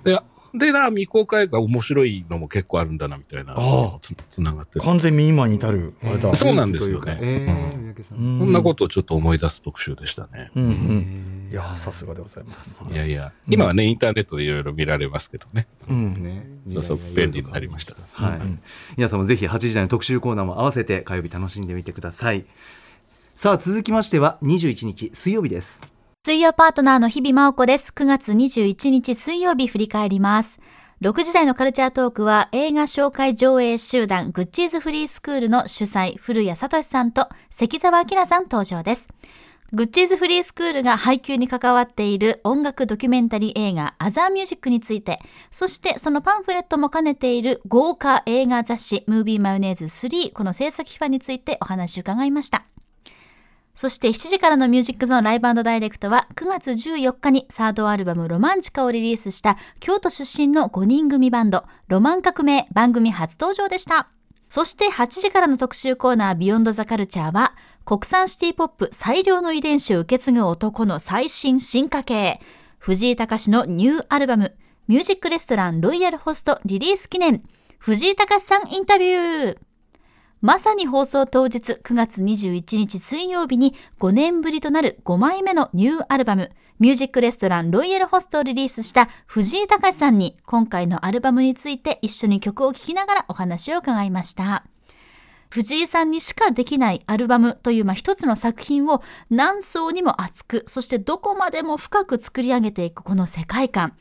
[0.04, 0.22] で、
[0.58, 4.00] でな、未公開が面白いのも結構あるんだな、みたいなああ。
[4.02, 5.94] つ、つながってて完全に今に至る。
[6.04, 7.18] あれだ、そうなんですよね。
[7.22, 10.52] えーそんなことをちょっと思い出す特集でしたね。
[10.56, 11.50] うんうえん。
[11.50, 11.52] ー。
[11.52, 12.84] いやさすがでございます。
[12.92, 15.68] いやいや、今はね、インターネットでいろいろ見られますけどね。
[15.88, 16.14] うん。
[16.14, 16.46] ね。
[16.68, 17.96] そうそう便利になりました。
[18.12, 18.60] はい、うん
[18.98, 22.46] 皆さんもぜひ8時台の特集コーナーも合わせて火曜日楽しんでみてください。
[23.36, 25.82] さあ続きましては21日水曜日です
[26.26, 27.94] 水曜パートナーの日々真央子です。
[27.96, 30.60] 9月21日水曜日振り返ります。
[31.02, 39.08] 6時台のカルチャートークは映画紹介上映集団グッチーズフリースクールの主催古谷聡さんと関澤明さん登場です。
[39.72, 45.20] グッチーズフリースクールが配給に関わっている音楽ドキュメンタリー映画アザーミュージックについて、
[45.52, 52.66] そしてそのパンフレットも兼ねている豪華映画雑誌ムービーマヨネーズ3この制作秘話についてお話を伺いました。
[53.76, 64.10] そして7時からのミュージックゾーンライブダイレクトは9月14日にサードアルバムロマンチカをリリースした京都出身の5人組バンドロマン革命番組初登場でした。
[64.48, 72.40] そして8時からの特集コーナービヨンドザカルチャーは国産シティポップ最良の遺伝子を受け継ぐ男の最新進化系
[72.78, 74.56] 藤井隆のニューアルバム
[74.88, 77.42] ミュージックレストランロイヤルホストリリース記念。
[77.80, 79.58] 藤井隆さんインタビュー。
[80.46, 94.68] まさに放送当日9月21日水曜日に5年ぶりとなる5枚目のニューアルバムミュージックレストランロイヤルホストをリリースした藤井隆さんに今回のアルバムについて一緒に曲を聴きながらお話を伺いました。
[95.50, 103.94] 藤井さんにしかできないアルバムという、まあ、一つの作品を何層にも厚くそしてどこまでも深く作り上げていくこの世界観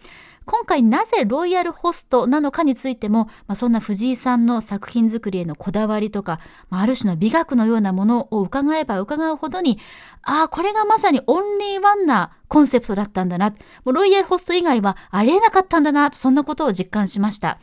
[0.46, 9.78] 今回なぜロイヤルホストなのかについても、まあ、そんな藤井さんの作品作りへのこだわりとか、まあ、ある種の美学のようなものを伺えば伺うほどに
[10.22, 17.59] ああこれがまさにオンリーワンなコンセプトだったんだなもうロイヤルホスト以外はありえなかったんだなそんなことを実感しました。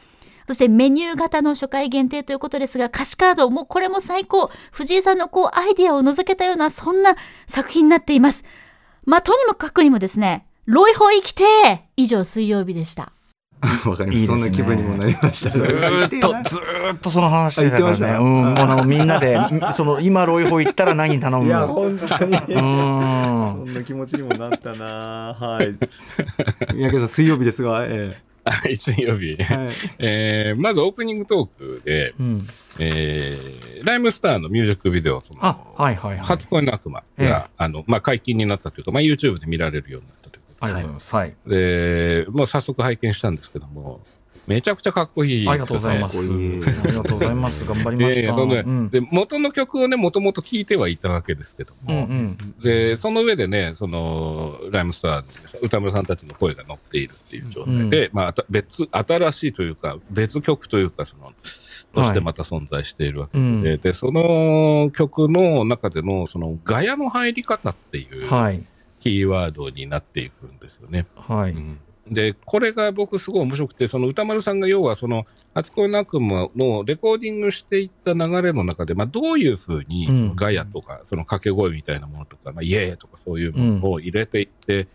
[0.48, 4.50] そしてメニュー型の初回限定ということですが、歌詞カードもこれも最高。
[4.72, 7.15] 藤井さんのこうアイディアを覗けたようなそんな
[7.48, 8.44] 作品になっています。
[9.06, 11.43] まあ、とにもかくにもですね、ロイホ生きて
[11.97, 13.12] 以上水曜日でした。
[13.86, 17.91] わかりますいいですねそんな気分にもなりましたずーっとずーっとその話してたからね。
[17.91, 19.38] あ言ってましたうん、もうあのみんなで
[19.74, 21.67] その今ロイホ行ったら何頼むいやの。
[21.67, 23.65] 本当にうーん。
[23.65, 25.76] そんな気持ちにもなったなはい
[26.74, 29.36] 三宅さん水曜日ですが、えはい、水曜日。
[29.38, 29.69] えはい、
[30.00, 32.47] えーまずオープニングトークで、うん。
[32.80, 36.19] えーライムスターのミュージックビデオ、そのあ、はいはいはい。
[36.19, 41.15] 初恋の悪魔が、ええあの、まあ、解禁になったというか、まあ、YouTube で見られるようになったというこありがとうございます。
[41.15, 41.34] はい。
[41.43, 44.02] とで、もう早速拝見したんですけども、
[44.47, 46.17] めちゃくちゃかっこいいありがとうございます。
[46.17, 47.63] ありがとうございます。
[47.65, 48.36] 頑張りました。
[48.36, 52.38] そのねうんで元の曲をね、もともと聴いてはいたわけですけどうんも、うん。
[52.62, 61.32] で、その上でね、その、ライムスター、歌村さんたちの声が乗っているっていう状態で、まあ、あた別、新しいというか、別曲というか、その、
[61.93, 63.69] としてまた存在しているわけですよね。
[63.69, 68.63] はいで、その曲の中での、その、ガヤの入り方っていうはい。
[69.02, 71.08] キーワードになっていくんですよね。
[71.16, 71.52] はい。
[71.52, 71.80] うん。
[72.10, 80.16] で、これが僕すごい面白くて、その歌丸さんが要はその、初恋の悪魔のレコーディングしていった流れの中で、まあどういうふうにうん。
[80.18, 84.88] そのガヤとか、その掛け声みたいなものとか、まあイエーイとかそういうものを入れていって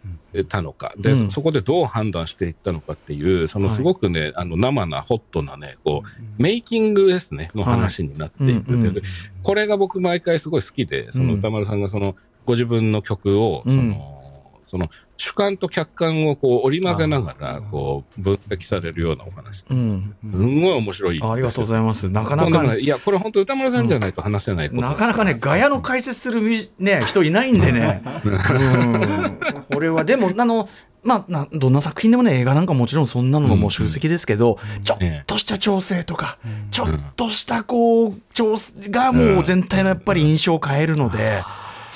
[0.49, 1.31] たのか、で、うん。
[1.31, 8.73] そこでどう判断していったのかっていう、そのすごくね、あの生なホットなね、こう、メイキングですね、の話になっていく。
[8.73, 8.87] はい。
[8.89, 9.03] う
[9.43, 12.15] これが僕毎回すごい好きで、その歌丸さんがその、
[12.47, 14.17] ご自分の曲を、その、
[14.65, 19.65] その主観と客観をこう織り交ぜながら、こう、分析されるようなお話。
[19.71, 20.15] うん。
[20.31, 21.21] すんごい面白い。
[21.23, 22.09] ありがとうございます。
[22.11, 22.85] なかなかねい。
[22.85, 24.83] いや、これ本当歌丸さんじゃないと話せないこと。
[24.83, 26.43] なかなかね、ガヤの解説する
[26.79, 28.03] ね、人いないんでね。
[28.25, 29.39] うん
[29.73, 30.69] これは、でも、あの、
[31.03, 36.39] まあ、などんな作品でもね、映画なんかもちろんそんなのがもう集積ですけど、ちょっとした調整とか、
[36.73, 41.43] ちょっとしたこう、調整がもう全体のやっぱり印象を変えるので、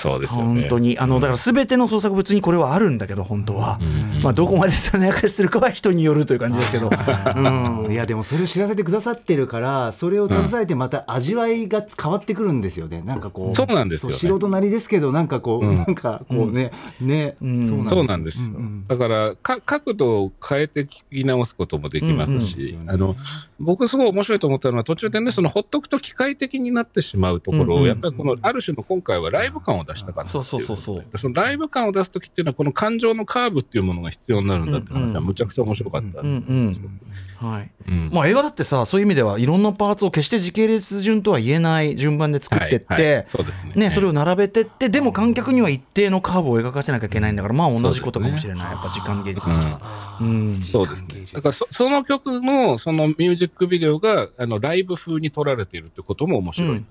[0.01, 0.63] そうですよね。
[0.63, 3.79] 本当に、あの、だから全ての創作物にこれはあるんだけど、本当は。
[4.23, 6.89] まあ、どこまで種明かしするかは人によるという感じですけど。
[7.37, 7.93] うん。
[7.93, 13.03] いやでもそれを知らせてくださってるからそれを携えてまた味わいが変わってくるんですよね。
[13.05, 14.17] なんかこうそうなんですよね。
[14.17, 15.77] 素人なりですけどなんかこう、うん。
[15.77, 17.67] なんかこうね、ね、ん。
[17.67, 18.45] そうそうなんですよ。
[18.45, 18.85] うんうん。
[18.89, 22.91] だからか、角度を変えて聞き直すこともできますし、うんうん。
[22.91, 23.17] あの、
[23.59, 31.19] 僕すごい面白いと思ったのは、途中でね、そのほっとくと機械的になってしまうところを、うんうんやっぱりこの、ある種の今回はライブ感を出出したかったっていそうそうそうそう。
[31.19, 36.21] そのライブ感を出すときっていうのは、この感情のカーブっていうものが必要になるんだって話はむちゃくちゃ面白かった。
[36.21, 37.01] うんうん
[37.41, 37.71] はい。
[37.89, 38.11] うん。
[38.13, 43.25] まあ、映画だってさそういう意味ではいろんなパーツを決して時系列順とは言えない順番で作ってって、はいはい。
[43.29, 43.73] そうですね。
[43.75, 50.19] ね、それを並べてってでも観客には一定のカーブを描かせなきゃいけないんだからまあ同じことかもしれない、やっぱ時間芸術としては。
[50.21, 50.61] うん。
[50.61, 51.25] そうですね。
[51.33, 56.71] だからそその曲のそのミュージックビデオがあのライブ風に撮られているってことも面白い。
[56.71, 56.87] うん。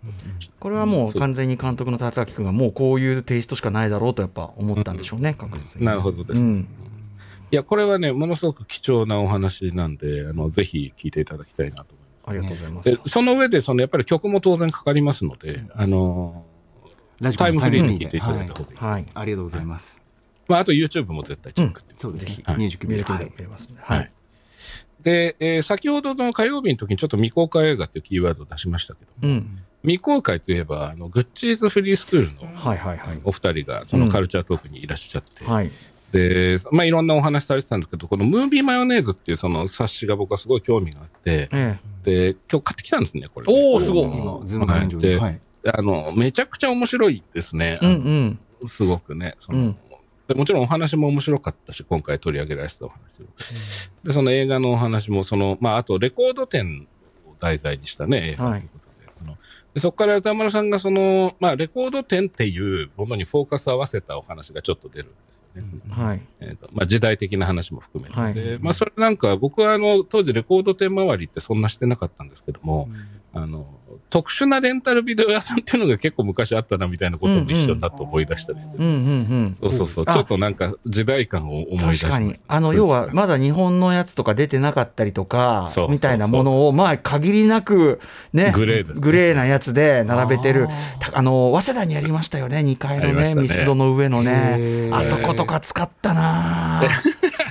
[0.60, 5.86] これはもう完全に監督の達明君がもうこういうテイストしかないだろうとやっぱ思ったんでしょうね、確実に。
[5.86, 6.68] なるほどです、うん
[7.52, 12.30] いや、これはね、ものすごく貴重なお話なんで、あのぜひ聴いていただきたいなと思います。
[12.30, 12.92] ありがとうございます。
[12.92, 16.46] でその上で、そのやっぱり曲も当然かかりますので、あの
[17.38, 18.78] タイムフリーに聴いでていただいた方がいい。
[18.78, 19.06] はい。
[19.16, 20.02] ありがとうございます。
[20.48, 22.38] まあ、あと YouTube も絶対チェックっていうそうですね。
[22.44, 23.06] はいミュージックビデオ。
[23.06, 23.78] ミュージックビデオはい見れますね。
[23.82, 24.10] ははいい。
[25.02, 29.60] で、えー先ほどの火曜日の時にちょっと未公開映画っていうキーワードを出しましたけど、うん。
[29.84, 33.22] 未公開といえば、あのグッチーズフリースクールのはいはいはい。
[33.24, 35.72] お二人がそのカルチャートークにいらっしゃって、はい。
[36.12, 45.18] で、まあ、いろんなお話されてたんですけど、このムービーマヨネーズっていうその冊子が僕はすごい興味があって、えで、今日買ってきたんですね、これね、おーすごい今、 Zoom 画面上で。
[45.18, 45.40] ははい。
[45.72, 47.80] あの、めちゃくちゃ面白いですね。
[47.82, 47.86] え。
[47.86, 48.68] うんうん。
[48.68, 49.36] すごくね。
[49.40, 49.78] そのうん
[50.30, 53.26] でもちろんお話も面白かったし、今回取り上げられてたお話を。
[54.04, 56.88] で、その映画のお話も、その、まあ、あとレコード店
[57.28, 59.12] を題材にしたね、映画ということで。
[59.22, 59.38] あの
[59.74, 65.82] でそこから宇多丸さんがその、まあ、レコード店っていうものにフォーカスを合わせたお話がちょっと出るんですよね。
[65.84, 66.22] そのはい。
[66.40, 72.88] えーとまあ、時代的な話も含めて、はいでまあ、それなんか僕はあの当時レコード店周りってそんなしてなかったんですけども、
[73.34, 73.68] あの
[74.10, 78.96] 特殊なレンタルビデオ屋さんっていうのが結構昔あったなみたいなことも一緒だと思い出したりして、うんうんう
[79.52, 79.56] ん。
[79.60, 80.04] そうそうそう。
[80.08, 80.14] あ。
[80.14, 82.36] ちょっとなんか時代感を思い出し確かに。
[82.48, 88.00] あの要はまだ日本のやつとか出てなかったりとかみたいなものをまあ限りなく
[88.34, 89.02] ねグレーですね。
[89.02, 90.68] グレーなやつで並べてる。
[91.00, 93.42] たあの早稲田にやりましたよね2階のねね。
[93.42, 94.96] ミスドの上のへねー。
[94.96, 96.84] あそことか使ったな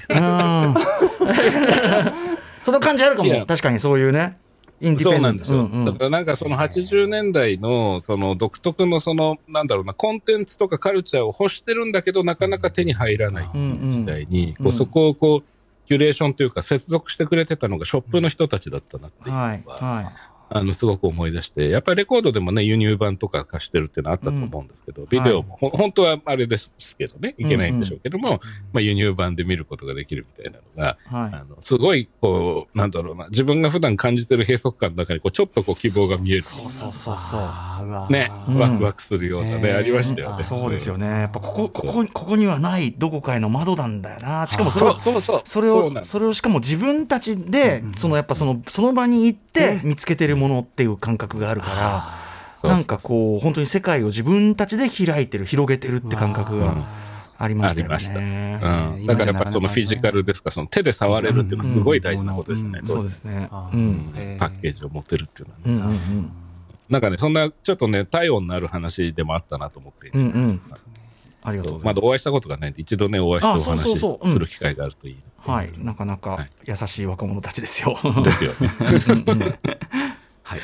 [0.08, 0.74] うん。
[2.62, 3.46] その感じあるかも。
[3.46, 4.36] 確かにそういうね
[4.80, 5.72] インディペンデントそうなんですよ。
[5.72, 5.84] うんうん。
[5.84, 15.44] だからなんかその80年代のその独特のそのなんだろうなコンテンツとかカルチャーを欲してるんだけどなかなか手に入らないっていう時代に、うんこうそこをこう
[15.86, 20.12] キュレーションというか接続してくれてたのがショップの人たちだったなっていうのは、はいは
[20.50, 28.40] あのすごく思い出してやっぱりレコードでもね輸入版とか貸してるっていうのはあったと思うんですけど、ビデオも、ほ本当はあれですけどねいけないんでしょうけども、
[28.72, 31.40] まあ、輸入版で見ることができるみたいなのがいはい。
[31.40, 36.42] あのすごいこうなんだろうな自分が普段感じてる閉塞感の中にこうちょっとこう希望が見える。
[36.42, 38.12] そうそうそうそう。
[38.12, 38.58] ね、うん。
[38.58, 40.42] ワクワクするようなね、ありましたよね。
[40.42, 41.06] そうですよね。
[41.06, 44.46] やっぱここここここにはないどこかへの窓なんだよな。
[44.48, 45.42] しかもそれはそうそうそう。
[45.44, 46.10] それをうなんです。
[46.10, 51.66] それをしかも自分たちでそのやっぱそのその場に行って見つけてるものっていう感覚があるか
[52.62, 56.86] らなんかこう本当に世界を自分たちで開いてる広げてるって感覚が
[57.38, 58.60] ありましたね。
[58.60, 58.66] う
[58.98, 62.80] ん、だからやっぱそのフィジカルですか、その手で触れるっていうのはすごい大事なことですね。
[62.84, 63.46] そうですね。
[63.50, 63.56] パ
[64.46, 65.64] ッケージを持てるっていうのはね。
[65.66, 66.30] うんうんうん。
[66.88, 70.60] なんかね、そんなちょっとね、体温のある話でもあったなと思っていてうんうん。
[71.44, 74.32] ありがとうございままだお会いしたことがないんで、一度ね、お会いしてお話そううん。
[74.32, 75.48] する機会があるといいす。
[75.48, 76.48] はい、なかなかはい。
[76.64, 77.96] 優しい若者たちですよ。
[78.02, 78.22] な。
[78.22, 79.60] ですよね。
[80.48, 80.60] はい。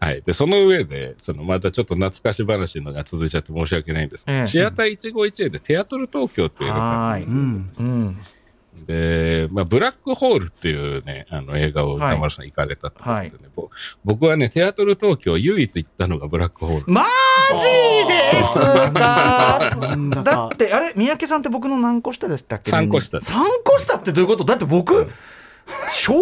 [0.00, 0.22] はい。
[0.22, 4.24] で、その上で、そのまたちょっと懐かし話のが続いちゃって申し訳ないんです。
[4.24, 4.46] けど、ええ。
[4.46, 7.88] シアター一期一会でテアトル東京っていう映画があったんですよ。
[7.88, 7.94] うん。
[7.94, 8.16] うん。
[8.86, 12.14] で、まあ、ブラックホールっていうね、あの映画をはい。
[12.14, 13.70] 歌丸さん行かれたってことでね、ぼ
[14.04, 16.92] 僕はね、テアトル東京唯一行ったのがブラックホール。
[16.92, 17.04] マ
[17.50, 17.66] ジ
[18.08, 19.70] ですか？
[20.24, 22.70] だってあれ三宅さんって僕の何個下でしたっけ？
[22.70, 24.44] 三個下3個下ってどういうこと？
[24.44, 25.08] だって僕
[25.92, 26.14] 小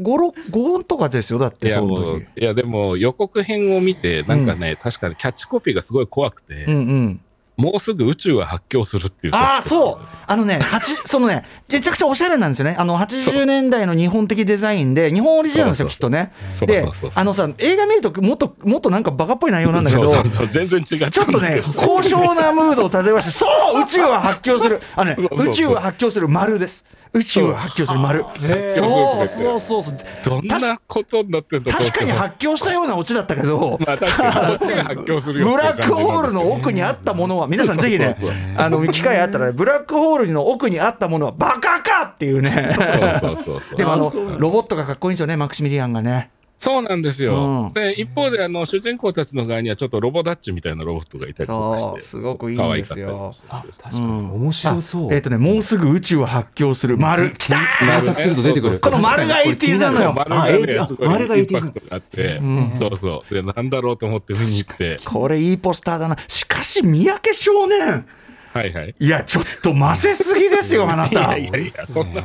[0.00, 7.20] 55とかですよだっいや、てそのもう時、いや、でも予告編を見て、なんかね、確かにキャッチコピーがすごい怖くて、うんうん
[7.58, 9.34] もうすぐ宇宙は発狂するっていう。
[9.34, 10.06] ああそう。
[10.26, 12.76] あのね八 そのねめちゃくちゃおしゃれなんですよね。
[12.78, 15.88] あの80年代の日本的デザインで日本オリジナルなんですよ。
[15.88, 16.32] きっとね。
[16.60, 21.10] であのさ映画見るともっともっとなんかバカっぽい内容なんだけどそうそうそう、全然違ったんだけど。
[21.10, 24.80] ちょっとね、高尚なムードを漂わして、そう宇宙は発狂する。
[24.94, 26.86] あのね宇宙は発狂する丸です。
[27.12, 28.24] 宇宙は発狂する丸。
[28.68, 29.98] そうそうそうそう。
[30.24, 38.16] どんなことになってんだ確かに発狂したようなオチだったけど、まあ確かにこっちが発狂するよブラックホールの奥にあったものは、皆さんぜひね
[38.56, 42.76] あの、機会あったら、ブラックホールの奥にあったものはバカかっていうね。
[42.76, 43.78] そうそうそうそう。
[43.78, 46.30] でもあの、ロボットがかっこいいんですよね、マクシミリアンがね。
[46.58, 47.68] そうなんですよ。
[47.68, 47.72] うん。
[47.72, 52.00] で、一方で、あの、主人公たちの側にはちょっとロボダッチみたいなロボットがいたりとかして。
[52.00, 53.32] すごくいいんですよ。
[53.48, 53.64] 可愛かったりする。
[53.64, 54.04] んです確かに。
[54.04, 55.14] 面白そう。
[55.14, 56.98] えっ、とね、もうすぐ宇宙を発狂する。
[56.98, 58.80] 丸、きた検索すると出てくる。
[58.80, 60.12] この丸が80なのよ。
[60.12, 62.72] 丸がね、あ80すごい丸がインパク80トがあって、ん。
[62.76, 63.34] そうそう。
[63.34, 66.16] で、なんだろうと思って見に行って、これいいポスターだな。
[66.26, 68.04] しかし、三宅少年。
[68.52, 68.94] はいはい。
[68.98, 71.38] いや、ちょっと混ぜすぎですよ、あなた。
[71.38, 72.22] いやいやいや、そんな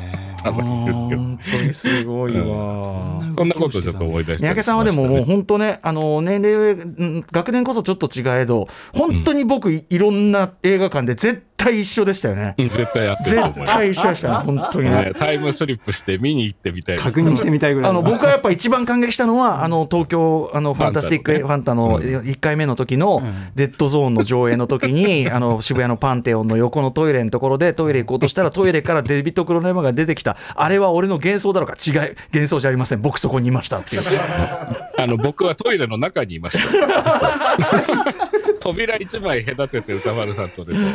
[0.51, 1.21] ことはないですけど。
[1.21, 3.21] 本当にすごいわ。
[3.37, 4.47] そんなことちょっと思い出して。
[4.47, 12.55] 三宅さんはでももう本当ね、あの年齢、うん学年こそちょっと違えど、本当に僕、いろんな映画館で絶対一緒でしたよね。
[12.57, 13.73] うん絶対やってると思います。
[13.73, 14.95] 絶対一緒でしたね、 本当にね。
[15.03, 23.23] ねタイムスリップして見に行ってみたいです確認してみたいぐらいあの僕はやっぱ一番感激したのは、あの東京あのファンタスティック・ファンタの1回目の時の
[23.55, 34.01] デッドゾーンの上映の時に、 あの渋谷のパンテオンの横のトイレのところでトイレ行こうとしたら、トイレからデビッド・クロネーマが出てきた、あれは俺の幻想だろうか、違い、幻想じゃありません、僕そこにいましたっていう。
[34.97, 38.42] あの、僕はトイレの中にいました。
[38.63, 40.87] 扉一枚隔てて歌丸さんとでも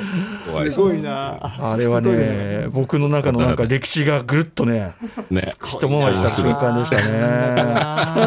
[0.55, 0.77] お会いして。
[0.81, 1.39] ごいな。
[1.43, 4.95] あれはね、僕の中のなんか歴史がぐるっとね、
[5.29, 5.43] ね。
[5.67, 7.03] 一回りした瞬間でしたね。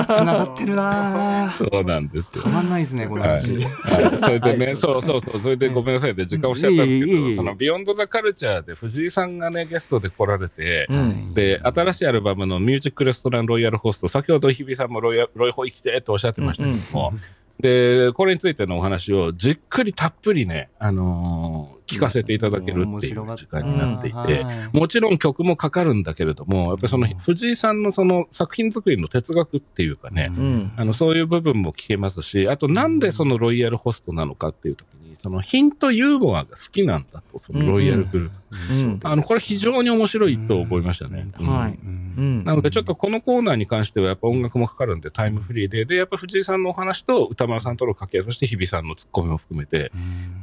[0.06, 1.54] つながってるな。
[1.58, 2.50] そうなんですよた。
[2.50, 3.58] まんないですね、このはい、話。
[3.58, 17.14] はいそれでね、そうそうそう、それでごめんなさいね、時間をしちゃったんですけど、そのビヨンドザカルチャーで藤井さんがね、ゲストで来られて、うんで、新しいアルバムのミュージックレストランロイヤルホスト、先ほど日比さんもロイヤロイホイ来てっておっしゃってましたけども、
[17.62, 23.22] で、これについてのお話をじっくりたっぷりね、あのー聞かせていただけるっていう。
[23.36, 30.72] 時間になっていて、もちろん曲もかかるんだけれども、やっぱりその藤井さんのその作品作りの哲学っていうかね、うん。
[30.76, 38.74] あの、そういう部分も聞けますし、あとなんでそのロイヤルホストなのかっていう時に、そのヒントユーモアが好きなんだと、そのロイヤルグループ。
[38.74, 39.00] うん。
[39.04, 41.28] あの、これ非常に面白いと思いましたね。
[41.40, 41.46] うん。
[41.48, 41.80] はい。
[41.84, 42.44] うん。
[42.44, 49.92] なのでちょっとこのコーナーに関してはやっぱ音楽もかかるんでタイムフリーで、で、やっぱ藤井さんのお話と歌丸さんとの掛け合い、そして日比さんのツッコミも含めて、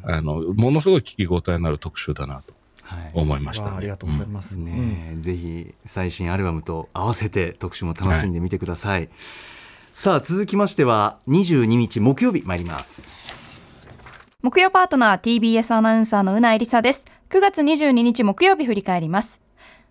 [0.04, 3.68] あの、ものすごい聞き応えのある特集だなとはい思いましたね。
[3.70, 4.56] わあありがとうございます。
[4.56, 9.08] ねえぜひ最新アルバムと合わせて特集も楽しんでみてください、
[9.92, 13.18] さあ続きましては22日木曜日参ります
[14.40, 17.04] 木曜パートナー TBS アナウンサーのうなえりさです。
[17.30, 19.40] 9月22日木曜日振り返ります。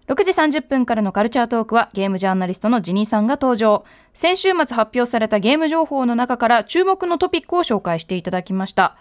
[0.07, 3.83] 6時30分からのカルチャートークはゲームジャーナリストのジニーさんが登場。
[4.13, 8.95] 先週末発表されたゲーム情報の中から注目のトピックを紹介していただきました。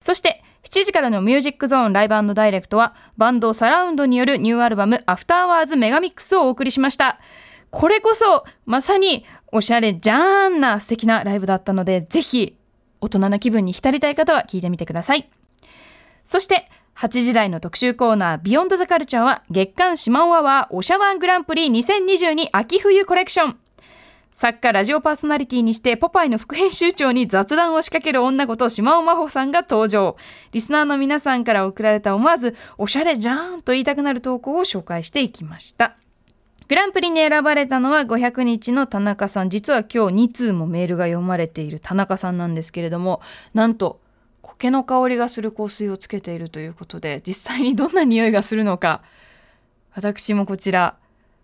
[0.00, 7.18] そして7時からのミュージックゾーンライブダイレクトはバンドサラウンドによるニューアルバムアフターワーズメガミックスをお送りしました。
[7.70, 12.56] これこそまさにおしゃれじゃーんな素敵なライブだったのでぜひ
[13.00, 15.30] 大人な気分に浸りたい方は聞いてみてください。
[16.24, 23.59] そして、8時台の特集コーナー、ビヨンドザカルチャーは、月刊シマオアワーおしゃワングランプリ2022秋冬コレクション。
[24.40, 30.16] 作家、ラジオパーソナリティにして、ポパイの副編集長に雑談を仕掛ける女こと島尾真帆さんが登場。
[30.52, 35.94] リスナーの皆さんから送られた思わず、おしゃれじゃーんと言いたくなる投稿を紹介していきました。
[36.68, 39.50] グランプリに選ばれたのは500日の田中さん。
[39.50, 43.20] 実は今日2通もメールが読まれている田中さんなんですけれども、
[43.52, 44.00] なんと、
[44.40, 49.02] 苔の香りがする香水をつけているということで、実際にどんな匂いがするのか、
[49.94, 50.96] 私もこちら、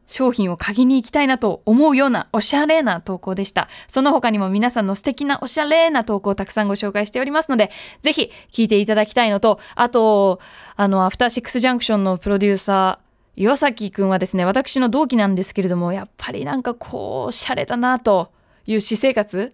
[0.07, 3.69] 商品を嗅ぎに行きたいなと思うようなおしゃれな投稿でした。
[3.89, 7.71] その他にも皆さんの素敵なおしゃれな投稿をたくさんご紹介しておりますので、
[8.03, 10.41] ぜひ聞いていただきたいのと、あと、
[10.77, 13.07] あの、アフターシックスジャンクションのプロデューサー、
[13.43, 18.31] 岩崎くんはですね、私の同期なんですけれども、やっぱりなんかこう、おしゃれだなと
[18.67, 19.53] いう私生活、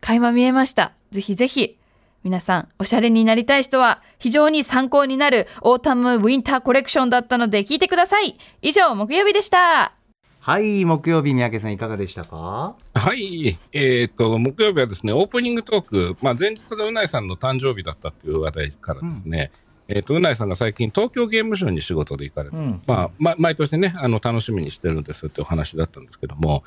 [0.00, 0.92] 垣間見えました。
[1.12, 1.78] ぜひぜひ、
[2.24, 8.38] 皆さん、おしゃれになりたい人は、非常に参考になるオータムウィンターコレクションだったので聞いてください。
[8.62, 9.92] 以上、木曜日でした。
[10.38, 12.76] はい木曜日三宅さんいかがでしたか？
[12.94, 13.58] はい。
[13.72, 19.50] えっ、と、木曜日はですね、オープニングトーク、まあ、前日がうないさんの誕生日だったっていう話題からですね、
[19.88, 26.62] えっ、と、うないさんが最近東京ゲームショウに仕事で行かれて、うんまあ、ま、毎年ね、あの、楽しみにしてるんですってお話だったんですけども、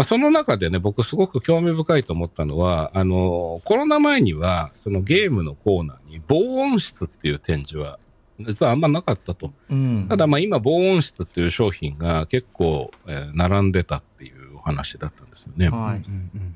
[0.00, 7.98] まあ、その中でね、僕すごく興味深いと思ったのは、あの、コロナ前には、そのゲームのコーナーに防音室っていう展示は、
[8.38, 9.52] 実はあんまなかったと。
[9.68, 10.06] うん。
[10.08, 15.68] ただまあ今防音室っていう商品が結構、えー並んでたっていうお話だったんですよね。
[15.68, 16.02] はい。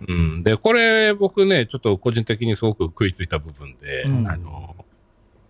[0.09, 4.27] うん、で、これ僕ね、ちょっと個人的にすごく食いついた部分で、うん。
[4.27, 4.75] あの、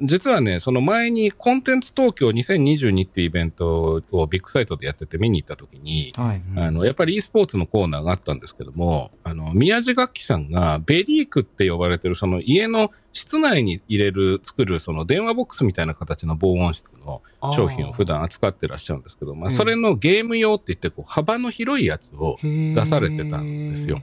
[0.01, 17.23] 実はね、その前にコンテンツ東京2022っていうイベントをビッグサイトでやってて見に行った時に、はいあの、やっぱり e スポーツのコーナーがあったんですけども、あの、宮地楽器さんがベリークって呼ばれてるその家の室内に入れる、作るその電話ボックスみたいな形の防音室の
[17.55, 24.03] 商品を普段扱ってらっしゃるんですけど、まあ、それのゲーム用って言って、こう、幅の広いやつを出されてたんですよ。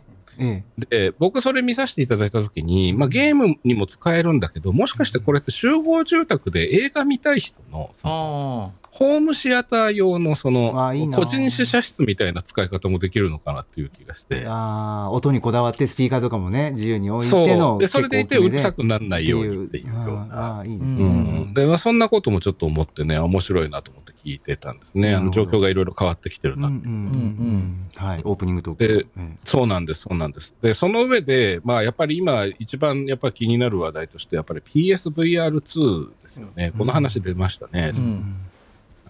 [0.77, 10.73] で、僕それ見させていただいたときに、まあゲームにも使えるんだけど、もしかしてこれって集合住宅で映画見たい人の、そのホームシアター用のその
[11.13, 14.45] 個人試写室みたいな使い方もできるのかなっていう気がしてえ。
[14.47, 17.79] ああ音にこだわってスピーカーとかもね自由に置いそてのう。
[17.79, 20.57] で、それでいてうるさくならないようにっていうような。
[20.57, 21.07] ああいいですうね、う
[21.47, 25.15] ん、で、まあ、そんなこともちょっと思ってね、面白いなと思って聞いてたんですね。
[25.15, 26.87] あの状況がいろいろ変わってきてるなって。
[26.87, 30.53] うんうんうんうんはいオープニングトークでええそうなんです、そうなんです。
[30.61, 36.73] で、その上で、まあ、やっぱり今、一番やっぱり気になる話題として、やっぱり PSVR2 ですよね。
[36.77, 37.91] この話出ましたね。
[37.95, 38.35] うん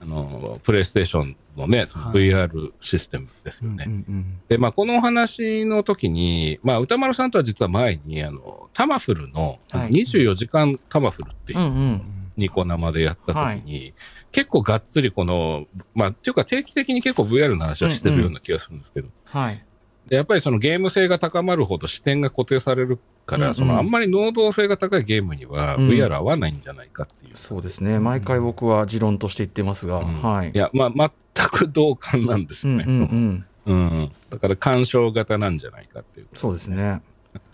[0.01, 2.15] あの、プレイステーションのね、そのはい。
[2.15, 3.85] VR システムですよね。
[3.87, 9.89] うんうんで、まあ、このお話の時に、まあ、歌丸さんとは実は前に、あの、タマフルの、はい。
[9.89, 12.01] 24時間タマフルっていうう、んうん。
[12.37, 13.93] ニコ生でやった時に、
[14.31, 19.63] 結構がっつりこの、まあ、っていうか定期的に結構 VR の話はしてるような気がするんですけど、はい
[20.07, 23.55] でやっぱりそのゲーム性が高まるほど視点が固定されるから、うんうん。
[23.55, 25.89] そのあんまり能動性が高いゲームにはうん。
[25.89, 27.35] VR 合わないんじゃないかっていう。
[27.35, 27.99] そうですね。
[27.99, 30.21] 毎回僕は持論として言ってますが、うん。
[30.21, 30.51] はい。
[30.51, 32.85] いや、まあ、全く同感なんですうんよね。
[32.87, 33.45] うん。
[33.65, 34.11] うん。
[34.29, 36.27] だから干渉型なんじゃないかっていう。
[36.33, 37.01] そうですね。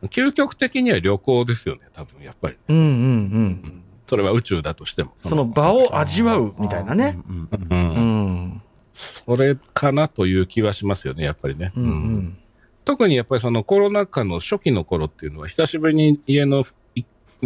[0.04, 2.56] 究極的には旅行ですよね、多分やっぱり。
[2.68, 3.84] うんうんうん。
[4.08, 5.12] それは宇宙だとしても。
[5.24, 7.20] その場を味わうみたいなね。
[7.30, 7.94] うんうんうん。
[7.96, 8.62] うん
[8.98, 11.72] それかなという気はしますよね、やっぱりね。
[11.76, 12.38] うんうん。
[12.84, 16.64] 特にやっぱりそのコロナ禍の初期の頃っていうのは、久しぶりに家の
[16.96, 17.04] い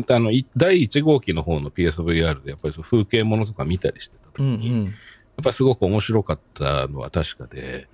[0.08, 4.94] あのい第1号機の方の PSVR でやっぱりその風景ものとか見たりしてた時うんに、やっ
[5.44, 7.88] ぱりすごく面白かったのは確かで、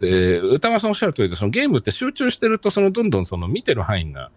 [0.00, 4.30] で、歌丸さんおっしゃる通りで、そのゲームって集中してると、そのどんどんその見てる範囲が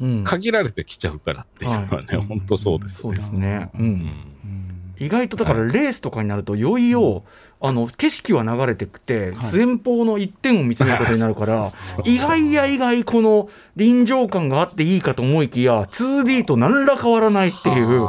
[0.00, 0.24] うん。
[0.24, 2.26] 限られてきちゃうからっていうのはね、はい。
[2.26, 3.02] 本当そうですよね。
[3.02, 3.86] そうですね、う、うん。
[3.86, 7.24] ん意外とだからレースとかになるといよいよ、
[7.62, 11.72] あの景色は流れてくて、前方の一点を見つめることになるから、
[12.04, 18.06] 意外や意外この臨場感があっていいかと思いきや 2D と何ら変わらないっていう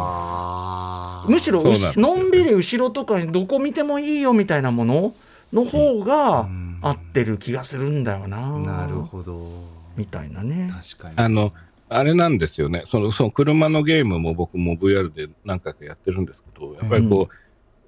[1.28, 5.14] むしろのんびり後ろとかどこ見てもいいよみたいなもの
[5.54, 6.72] の方がうん。
[6.82, 8.60] 合ってる気がするんだよな。
[8.60, 9.48] なるほど。
[9.96, 10.70] みたいなね。
[10.72, 11.16] 確かに。
[11.18, 11.54] あの、
[11.90, 12.84] あれなんですよね。
[12.88, 17.36] その、その車のゲームも僕も VR で何回かやってるんですけど、やっぱりこう、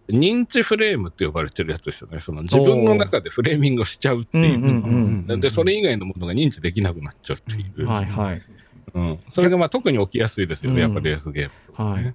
[0.10, 2.20] 認知フレームって呼ばれてるやつですよね。
[2.20, 4.58] その自分の中でフレーミングをしちゃうっていう。
[4.58, 7.88] うんうんうんで、それ以外のものが認知できなくなっちゃうっていう。
[7.88, 8.42] はいはい。
[8.94, 9.20] うん。
[9.30, 10.82] それがまあ特に起きやすいですよね。
[10.82, 12.14] やっぱレースゲームはい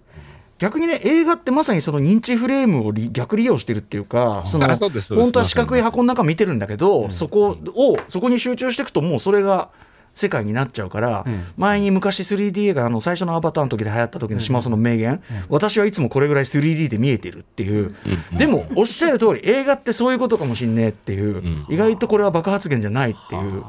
[0.59, 9.71] 逆にね映画ってまさにその認知フレームをり逆利用してるっていうか本当は四角い箱の中見てるんだけど、そこをそこに集中していくともうそれが
[10.19, 11.45] 世界になっちゃうから、うん。
[11.57, 14.69] 前に昔 3D 映画の最初のアバターの時で流行った時の島尾さん。
[14.69, 17.95] の名言、私はいつもこれぐらい 3D で見えてるっていう、
[18.37, 21.67] でもおっしゃる通り映画ってそういうことかもしんねえっていう、ん。
[21.69, 23.65] 意外とこれは爆発源じゃないっていう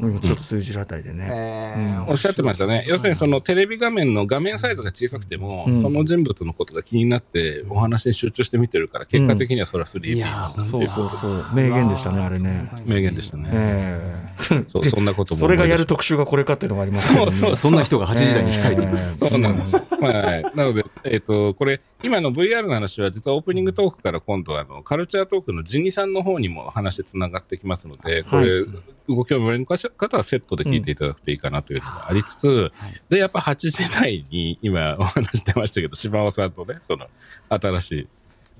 [0.00, 1.28] のにもちょっと通じるあたりでね。
[1.30, 2.10] えー。
[2.10, 2.84] おっしゃってましたね。
[2.88, 5.80] 要するにそのテレビ画面の画面サイズが小さくても、うん。
[5.80, 11.46] その人物のことが気になってお話に集中して見てるから、結果的にはそれは 3D いやなんだってそうそうそう。
[11.54, 12.70] 名言でしたねあれね。
[12.84, 13.48] 名言でしたね。
[13.52, 14.30] ええ
[14.70, 17.12] そうそんなこともそれがやると特集がこれかっていうのがあります。
[17.12, 17.74] けどねそん。
[17.74, 19.74] な人が8時台に控えています、そうなんです。
[19.74, 20.56] はい。
[20.56, 28.64] なので、えっ、と、これ、今の VR の話は、実はオープニングトークから今度は、あの、カルチャートークのジニさんの方にも話つながってきますので、これ、
[29.08, 32.70] ご興味おありの方はセットで聞いていただくといいかなというのがありつつ、
[33.08, 37.08] で、やっぱ8時台に、今お話してましたけど、島尾さんとね、その、
[37.48, 38.08] 新しい、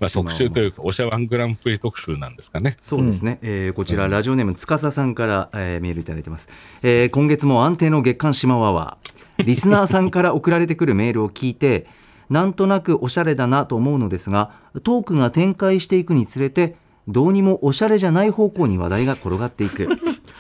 [0.01, 2.77] まあ、特集というか、おしゃワングランプリ特集なんですかね。
[2.81, 6.49] そうですね、えーこちらラジオネーム司さんから、えーメールいただいてます、
[6.83, 8.99] えー今月も安定の月刊島ワワ。
[9.05, 9.11] ー
[9.45, 11.87] リスナーさんから送られてくるメールを聞いて
[12.29, 14.51] なんとなくおしゃれだなと思うのですが
[14.83, 16.77] トークが展開していくにつれて
[17.09, 19.89] どうにもおしゃれじゃない方向に話題が転がっていく。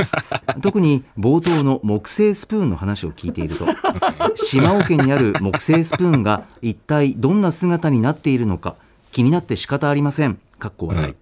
[0.62, 3.66] 特に冒頭の木製スプーンの話を聞いていると。
[4.36, 8.76] 島尾家にある木製スプーンが一体どんな姿になっているのか
[9.12, 10.38] 気になって仕方ありません。
[10.58, 11.16] かっこ笑い、うん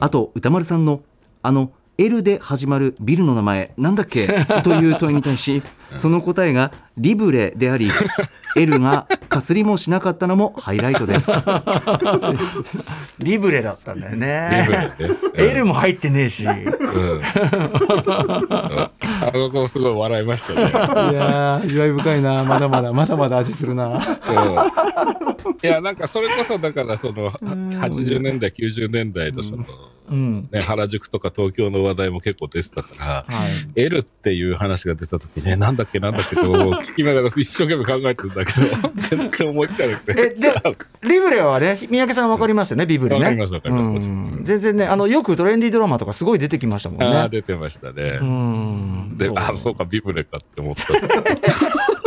[0.00, 1.00] あと歌丸さんの
[1.42, 4.28] あの L で始まるビルの名前なんだっけ？
[4.62, 5.62] という問いに対し
[5.94, 7.88] その答えがリブレであり
[8.56, 11.30] L がかすりもしなかったのもハイライトです
[13.20, 14.94] リブレだったんだよリね。
[14.98, 15.14] ブレ
[15.44, 16.44] で L も入ってねえし。
[16.46, 17.22] うん。
[19.20, 20.60] あの子すごい笑いましたね。
[20.60, 20.64] い
[21.14, 24.36] やー味わい深いなまだまだまだまだ味するなそう
[25.62, 29.64] いや、なんかそれこそ、だからその、は80年代、90年代のその、
[30.10, 30.48] うん。
[30.52, 33.24] ね、原宿とか東京の話題も結構出てたから、は
[33.74, 33.80] い。
[33.80, 36.42] L っていう話が出た時ね、なんだっけなんだっけと
[36.82, 40.14] 聞きながら一生懸命考えてるんだけど、全然思いつかなくて。
[40.18, 40.52] えで
[41.02, 43.24] リブレはね三宅さんわかりますよねビブレね。
[43.24, 44.40] わかりますわかりますうん。
[44.42, 47.28] 全然ねあのよくトレンディードラマとかすごい出てきましたもんね。
[47.30, 48.18] 出てましたね。
[48.20, 48.24] う。
[48.24, 49.16] ん。
[49.16, 50.88] で、あそうか、ビブレかって思った。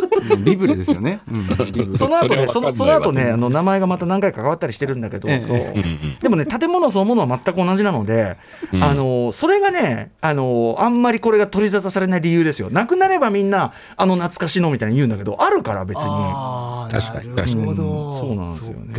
[0.44, 1.96] ビブレですよね、うん。
[1.96, 5.84] その後ねそのその後ねあの名前がまた何回か変わったりしてるんだけど、ええ。
[6.22, 8.38] でもね建物そのものは全く同じなので、
[8.74, 8.84] うん。
[8.84, 12.70] あのそれがねあのあんまりこれが取り沙汰されない理由ですよ。
[12.70, 16.04] なくなればみんなあの懐かしのみたいに言うんだけどあるから別に。
[16.08, 18.12] あー確かになるほど。
[18.12, 18.94] うんそうなんですよね。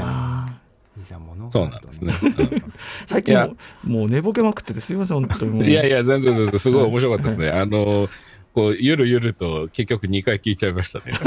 [1.52, 2.14] そうなんですね。
[2.22, 2.72] うん
[3.06, 7.50] 最近もう寝ぼけまくっててすいません本当にいやいや、全然全然、すごい面白かったですね。
[7.50, 8.08] あの、
[8.55, 11.12] こう、ゆるゆると結局2回聞いちゃいましたね。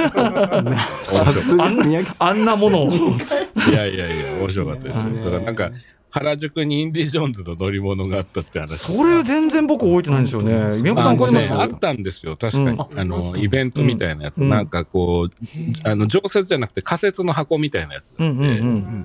[2.19, 5.03] あんなものをいやいやいや、面白かったですよ。
[5.23, 5.71] だからなんか、
[6.11, 8.77] 原宿にインディ・ジョーンズの乗り物があったって話。
[8.77, 11.51] それ全然僕覚えてないんですよね宮本さんわかります？
[11.51, 12.67] あのねあったんですよ、確かに。
[12.69, 14.37] うんあの、イベントみたいなやつ。
[14.41, 15.33] うんなんかこう、
[15.83, 18.13] あの、常設じゃなくて仮設の箱みたいなやつ。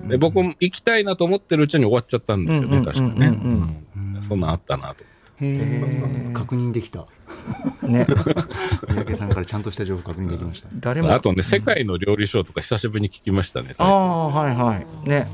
[0.07, 3.37] で僕も行きたいなと思ってるうちに終わっちゃったんですよね、確かね。
[4.27, 5.03] そんなんあったなと。
[6.33, 7.07] 確認できた。
[7.81, 8.05] ね。
[8.87, 10.69] 三宅さんからちゃんとした情報確認できました。
[10.75, 13.73] 誰もあとね、世界の料理ショーとか久しぶりに聞きましたね。
[13.77, 14.75] ああはいは
[15.05, 15.09] い。
[15.09, 15.27] ね。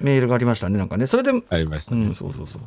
[0.00, 1.06] メールがありましたねなんかね。
[1.06, 2.04] それでありましたね。
[2.04, 2.62] うんそうそうそう。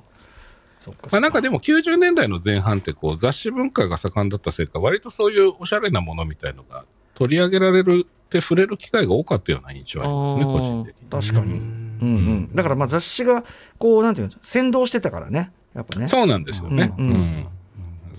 [1.12, 11.10] まあ、なんかでも90年代の前半ってこう雑誌文化が盛んだったせいか割とそういうおしゃれなものみたいのが取り上げられるって触れる機会が多かったような印象ありますね個人的に。
[11.10, 11.68] 確かに、うん
[12.02, 12.06] う
[12.52, 13.44] ん、だからまあ雑誌が
[13.78, 16.08] こうなんていうの先導してたからねやっぱね。
[16.08, 17.10] そうなんですよね、ううん。
[17.12, 17.48] ん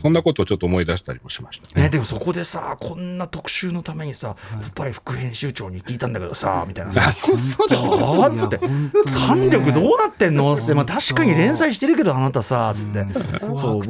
[0.01, 1.85] そんなことをちょっと思い出したりもしましたね。
[1.85, 7.09] ね、でもそこでさこんな特集のためにさ「やっぱり副編集長に聞いたんだけどさ」みたいなさ。
[7.09, 8.59] あそうそうつって。
[9.27, 13.05] 胆力どうなってんのって、まあ、確かに連載してるけどあなたさつって。
[13.59, 13.83] そう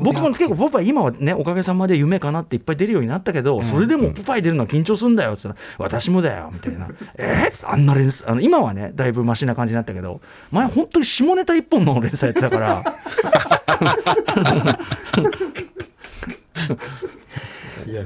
[0.00, 5.48] 僕も結構ポパイ今はねおかげさまで夢かなっていっぱい出るようになったけど、それでもポパイ出るのは緊張するんだよって。
[5.78, 6.88] 私もだよみたいな。
[7.16, 7.66] えーっつって。
[7.66, 10.20] あんな連載あの今はねだいぶマシな感じになったけど
[10.50, 12.82] 前本当に下ネタ一本の連載やってたから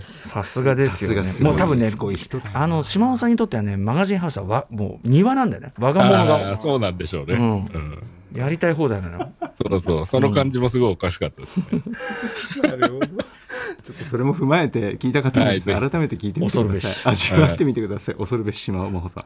[0.00, 1.24] さすがですよね。
[1.24, 1.52] さすがすごい。
[1.52, 5.72] もう多分ねすごい人だよあの島尾さんにとってはねマガジンハウスはわもう庭なんだよね。
[5.78, 6.56] 我が物あが。
[6.56, 7.34] ーそうなんでしょうね。
[7.34, 7.42] うん。
[7.42, 8.02] うん。
[8.34, 11.64] やりたい放題なのそうそう、その感じもすごいおかしかったですね。
[12.62, 13.06] なるほど。
[13.06, 16.86] ちょっとそれも踏まえて聞いた方にですねはいぜ改めて聞いてみてくだ恐るべし。
[16.86, 18.14] さい味わってみてください。
[18.14, 19.24] 恐るべし島尾真帆さん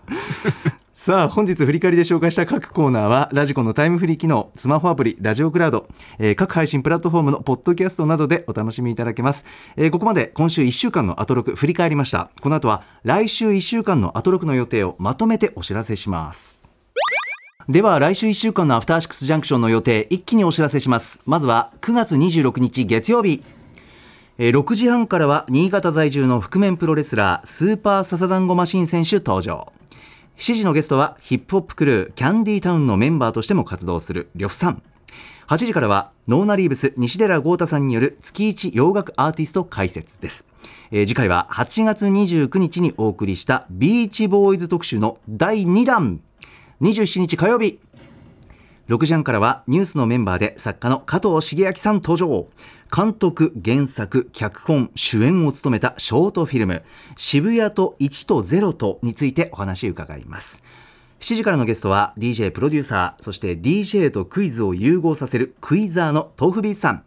[0.98, 5.88] さあ本日振り返りで紹介した各コーナーはラジコのタイムフリー機能スマホアプリラジオクラウド、
[6.18, 9.44] えー各配信プラットフォームのポッドキャストなどでお楽しみいただけます、
[9.76, 12.30] えーここまで今週1週間のアトロク振り返りました。
[12.40, 16.58] この後は来週1週間のアトロクの予定をまとめてお知らせします。
[17.68, 21.20] では来週1週間のアフターシックスジャンクションの予定一気にお知らせします。
[21.26, 23.42] まずは9月26日月曜日。
[24.38, 29.74] 6時半からは新潟在住の覆面プロレスラースーパーササダンゴマシン選手登場。
[30.36, 34.82] 7時のゲストはヒップホップクルーキャンディータウンのメンバーとしても活動する呂布さん。
[35.48, 40.44] 8時からはノーナリーブス西寺豪太さんによる月一洋楽アーティスト解説です、
[40.90, 46.20] えー次回は8月29日にお送りしたビーチボーイズ特集の第2弾。
[46.82, 47.78] 27日火曜日。
[48.88, 52.48] 6時半からはニュースのメンバーで作家の加藤茂明さん登場。
[52.94, 56.82] 監督原作脚本主演を務めたショートフィルム
[57.16, 60.62] 「渋谷と1と0と」についてお話を伺います。
[61.20, 67.02] 7時からのゲストは DJ プロデューサーそして DJ とクイズを融合させるクイザーの豆腐ビーツさん。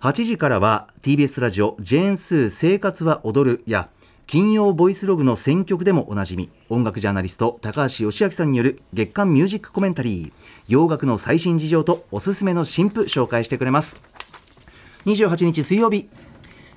[0.00, 3.90] 8時からは TBS ラジオ「ジェーンスー生活は踊る」や
[4.28, 10.32] 金曜ボイスログの選曲でもおなじみ音楽ジャーナリスト高橋義明さんによる月間ミュージックコメンタリー。
[10.68, 14.00] 洋楽の最新事情とおすすめの新譜紹介してくれます。
[15.08, 16.08] 28日水曜日。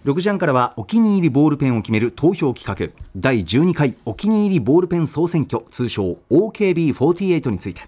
[0.05, 3.03] 6時半からはお気に入りボールペンを決める投票企画。
[3.15, 5.63] 第12回お気に入りボールペン総選挙。
[5.69, 7.81] 通称 OKB48 について。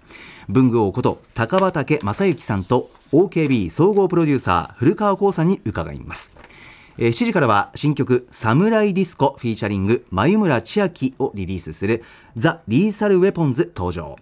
[0.48, 6.34] 文具王こと高畑正幸さんと OKB 総合プロデューサー古川光さんに伺います。
[6.98, 12.04] えー7時からは新曲「サムライディスコ」フィーチャリング眉村千秋をリリースする
[12.36, 14.16] 「ザ・リーサル・ウェポンズ」登場。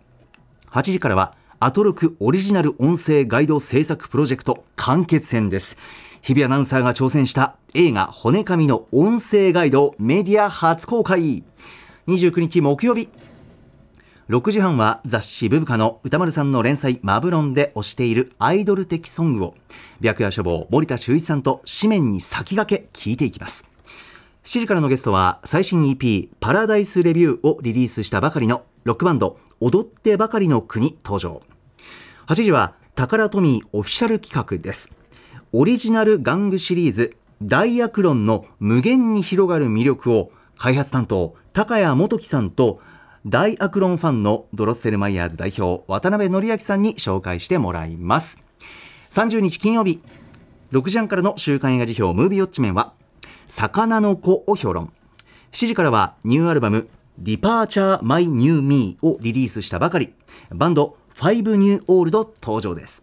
[0.70, 5.76] 8時からはアトロクオリジナル音声ガイド制作プロジェクト完結編です。
[6.22, 11.42] 日比アナウンサーが挑戦した映画「骨紙」の音声ガイドメディア初公開。
[12.06, 13.08] 29日木曜日。
[14.28, 19.54] 6時半は雑誌ブブカの歌丸さんの連載マブロンで推しているアイドル的ソングを
[20.00, 23.68] 白夜処方森田修一さんと紙面に先駆け聞いていきます。
[24.44, 31.42] 7時からのゲストは最新 EP パラダイスレビューをリリースしたばかりのロックバンド踊ってばかりの国登場。
[32.28, 35.01] 8時はタカラトミーオフィシャル企画です。
[35.54, 42.80] オリジナル玩具シリーズダイアクロンの無限に広がる魅力を開発担当高谷元樹さんと
[43.26, 48.38] ダイアクロンファンのドロッセルマイヤーズ代表渡辺則明さんに紹介してもらいます。
[49.10, 50.00] 30日金曜日
[50.72, 52.94] 6時半からの週刊映画時評ムービーウォッチメンは
[53.46, 54.90] 魚の子を評論。
[55.52, 56.88] 7時からはニューアルバム
[57.18, 60.14] Departure My New Me をリリースしたばかり。
[60.50, 63.02] バンド FIVE NEW OLD 登場です。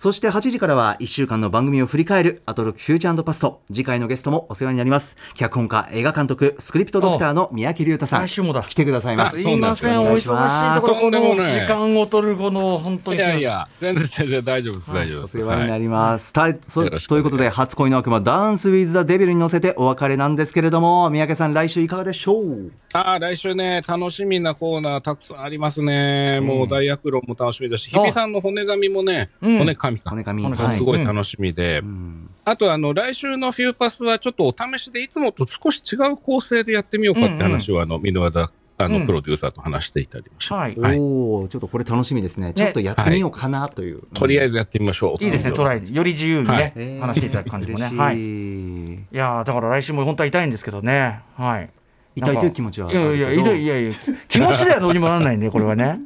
[0.00, 3.60] そして8時からは1週間の番組を振り返るアトロクフューチャーパスト。
[3.70, 5.18] 次回のゲストもお世話になります。
[5.34, 8.62] 脚本家映画監督スクリプトドクターの三宅隆太さん来週もだ。
[8.62, 9.36] 来てくださいます。
[9.36, 10.02] すいません。
[10.02, 15.36] お忙しいところこの時間を取るこの本当いにすいやいや、全然全然大丈夫です、大丈夫です。
[15.36, 22.72] お世話になはいります、たそよろしくということで初恋の悪魔ダンスウィズ・ザ・デビルに乗せてお別れなんですけれども三宅さん来週いかがでしょう？
[22.94, 26.40] ああ、来週ね、楽しみなコーナーたくさんありますね。
[26.40, 29.58] もう大悪論も楽しみだし、日比さんの骨紙もね、うん。
[29.58, 30.10] 骨紙か。
[30.10, 32.30] 骨紙骨紙すごい楽しみで、うん。
[32.44, 39.06] あとあの、来週のフューパスはちょっとお試しでいつもと少し違う構成でやってみようかって話を、あの、箕輪田、あの、うん。
[39.06, 40.80] プロデューサーと話していたりもします。
[40.80, 40.98] はい。
[40.98, 42.52] おおちょっとこれ楽しみですね。
[42.54, 45.24] ちょっとやってみようかなという、とりあえずやってみましょう。
[45.24, 45.52] いいですね。
[45.52, 47.90] トライより自由にね、えー話していただく感じもね。
[47.94, 48.16] はい。
[48.18, 51.20] いやーだから来週も本当は痛いんですけどね。
[51.36, 51.70] はい。
[52.16, 53.32] 痛いという気持ちはあいやるけど。
[53.32, 53.92] いや痛いいやいや
[54.28, 56.00] 気持ちではどうにもならないんでこれはね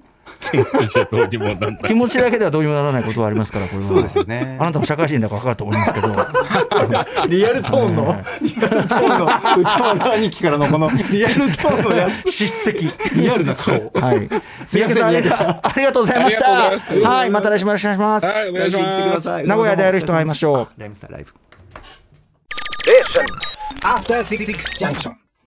[0.88, 3.86] ちょっとどうにもなんない気持ちだけではどうにもならないことはありますからこれは。
[3.86, 4.56] そうですよね。
[4.60, 7.26] あなたも社会人だから分かると思いますけど。
[7.28, 9.24] リアルトーンのリアルトーンの
[9.60, 12.30] 歌丸兄貴からのこのリアルトーンのやつ。
[12.32, 12.90] 叱責。
[13.14, 13.74] リアルな顔。
[13.74, 14.28] はい。
[14.66, 15.08] 三宅さん。
[15.08, 16.42] ありがとうございました。
[16.44, 17.10] た。
[17.10, 18.26] はいまた来週もよろしくお願いします。
[18.26, 19.24] はい、お願いし来週来てくます。
[19.26, 19.46] ださい。
[19.46, 20.80] 名古屋で会える人会いましょう。
[20.80, 21.32] ライムスターライブ
[23.82, 25.23] After Six Junction.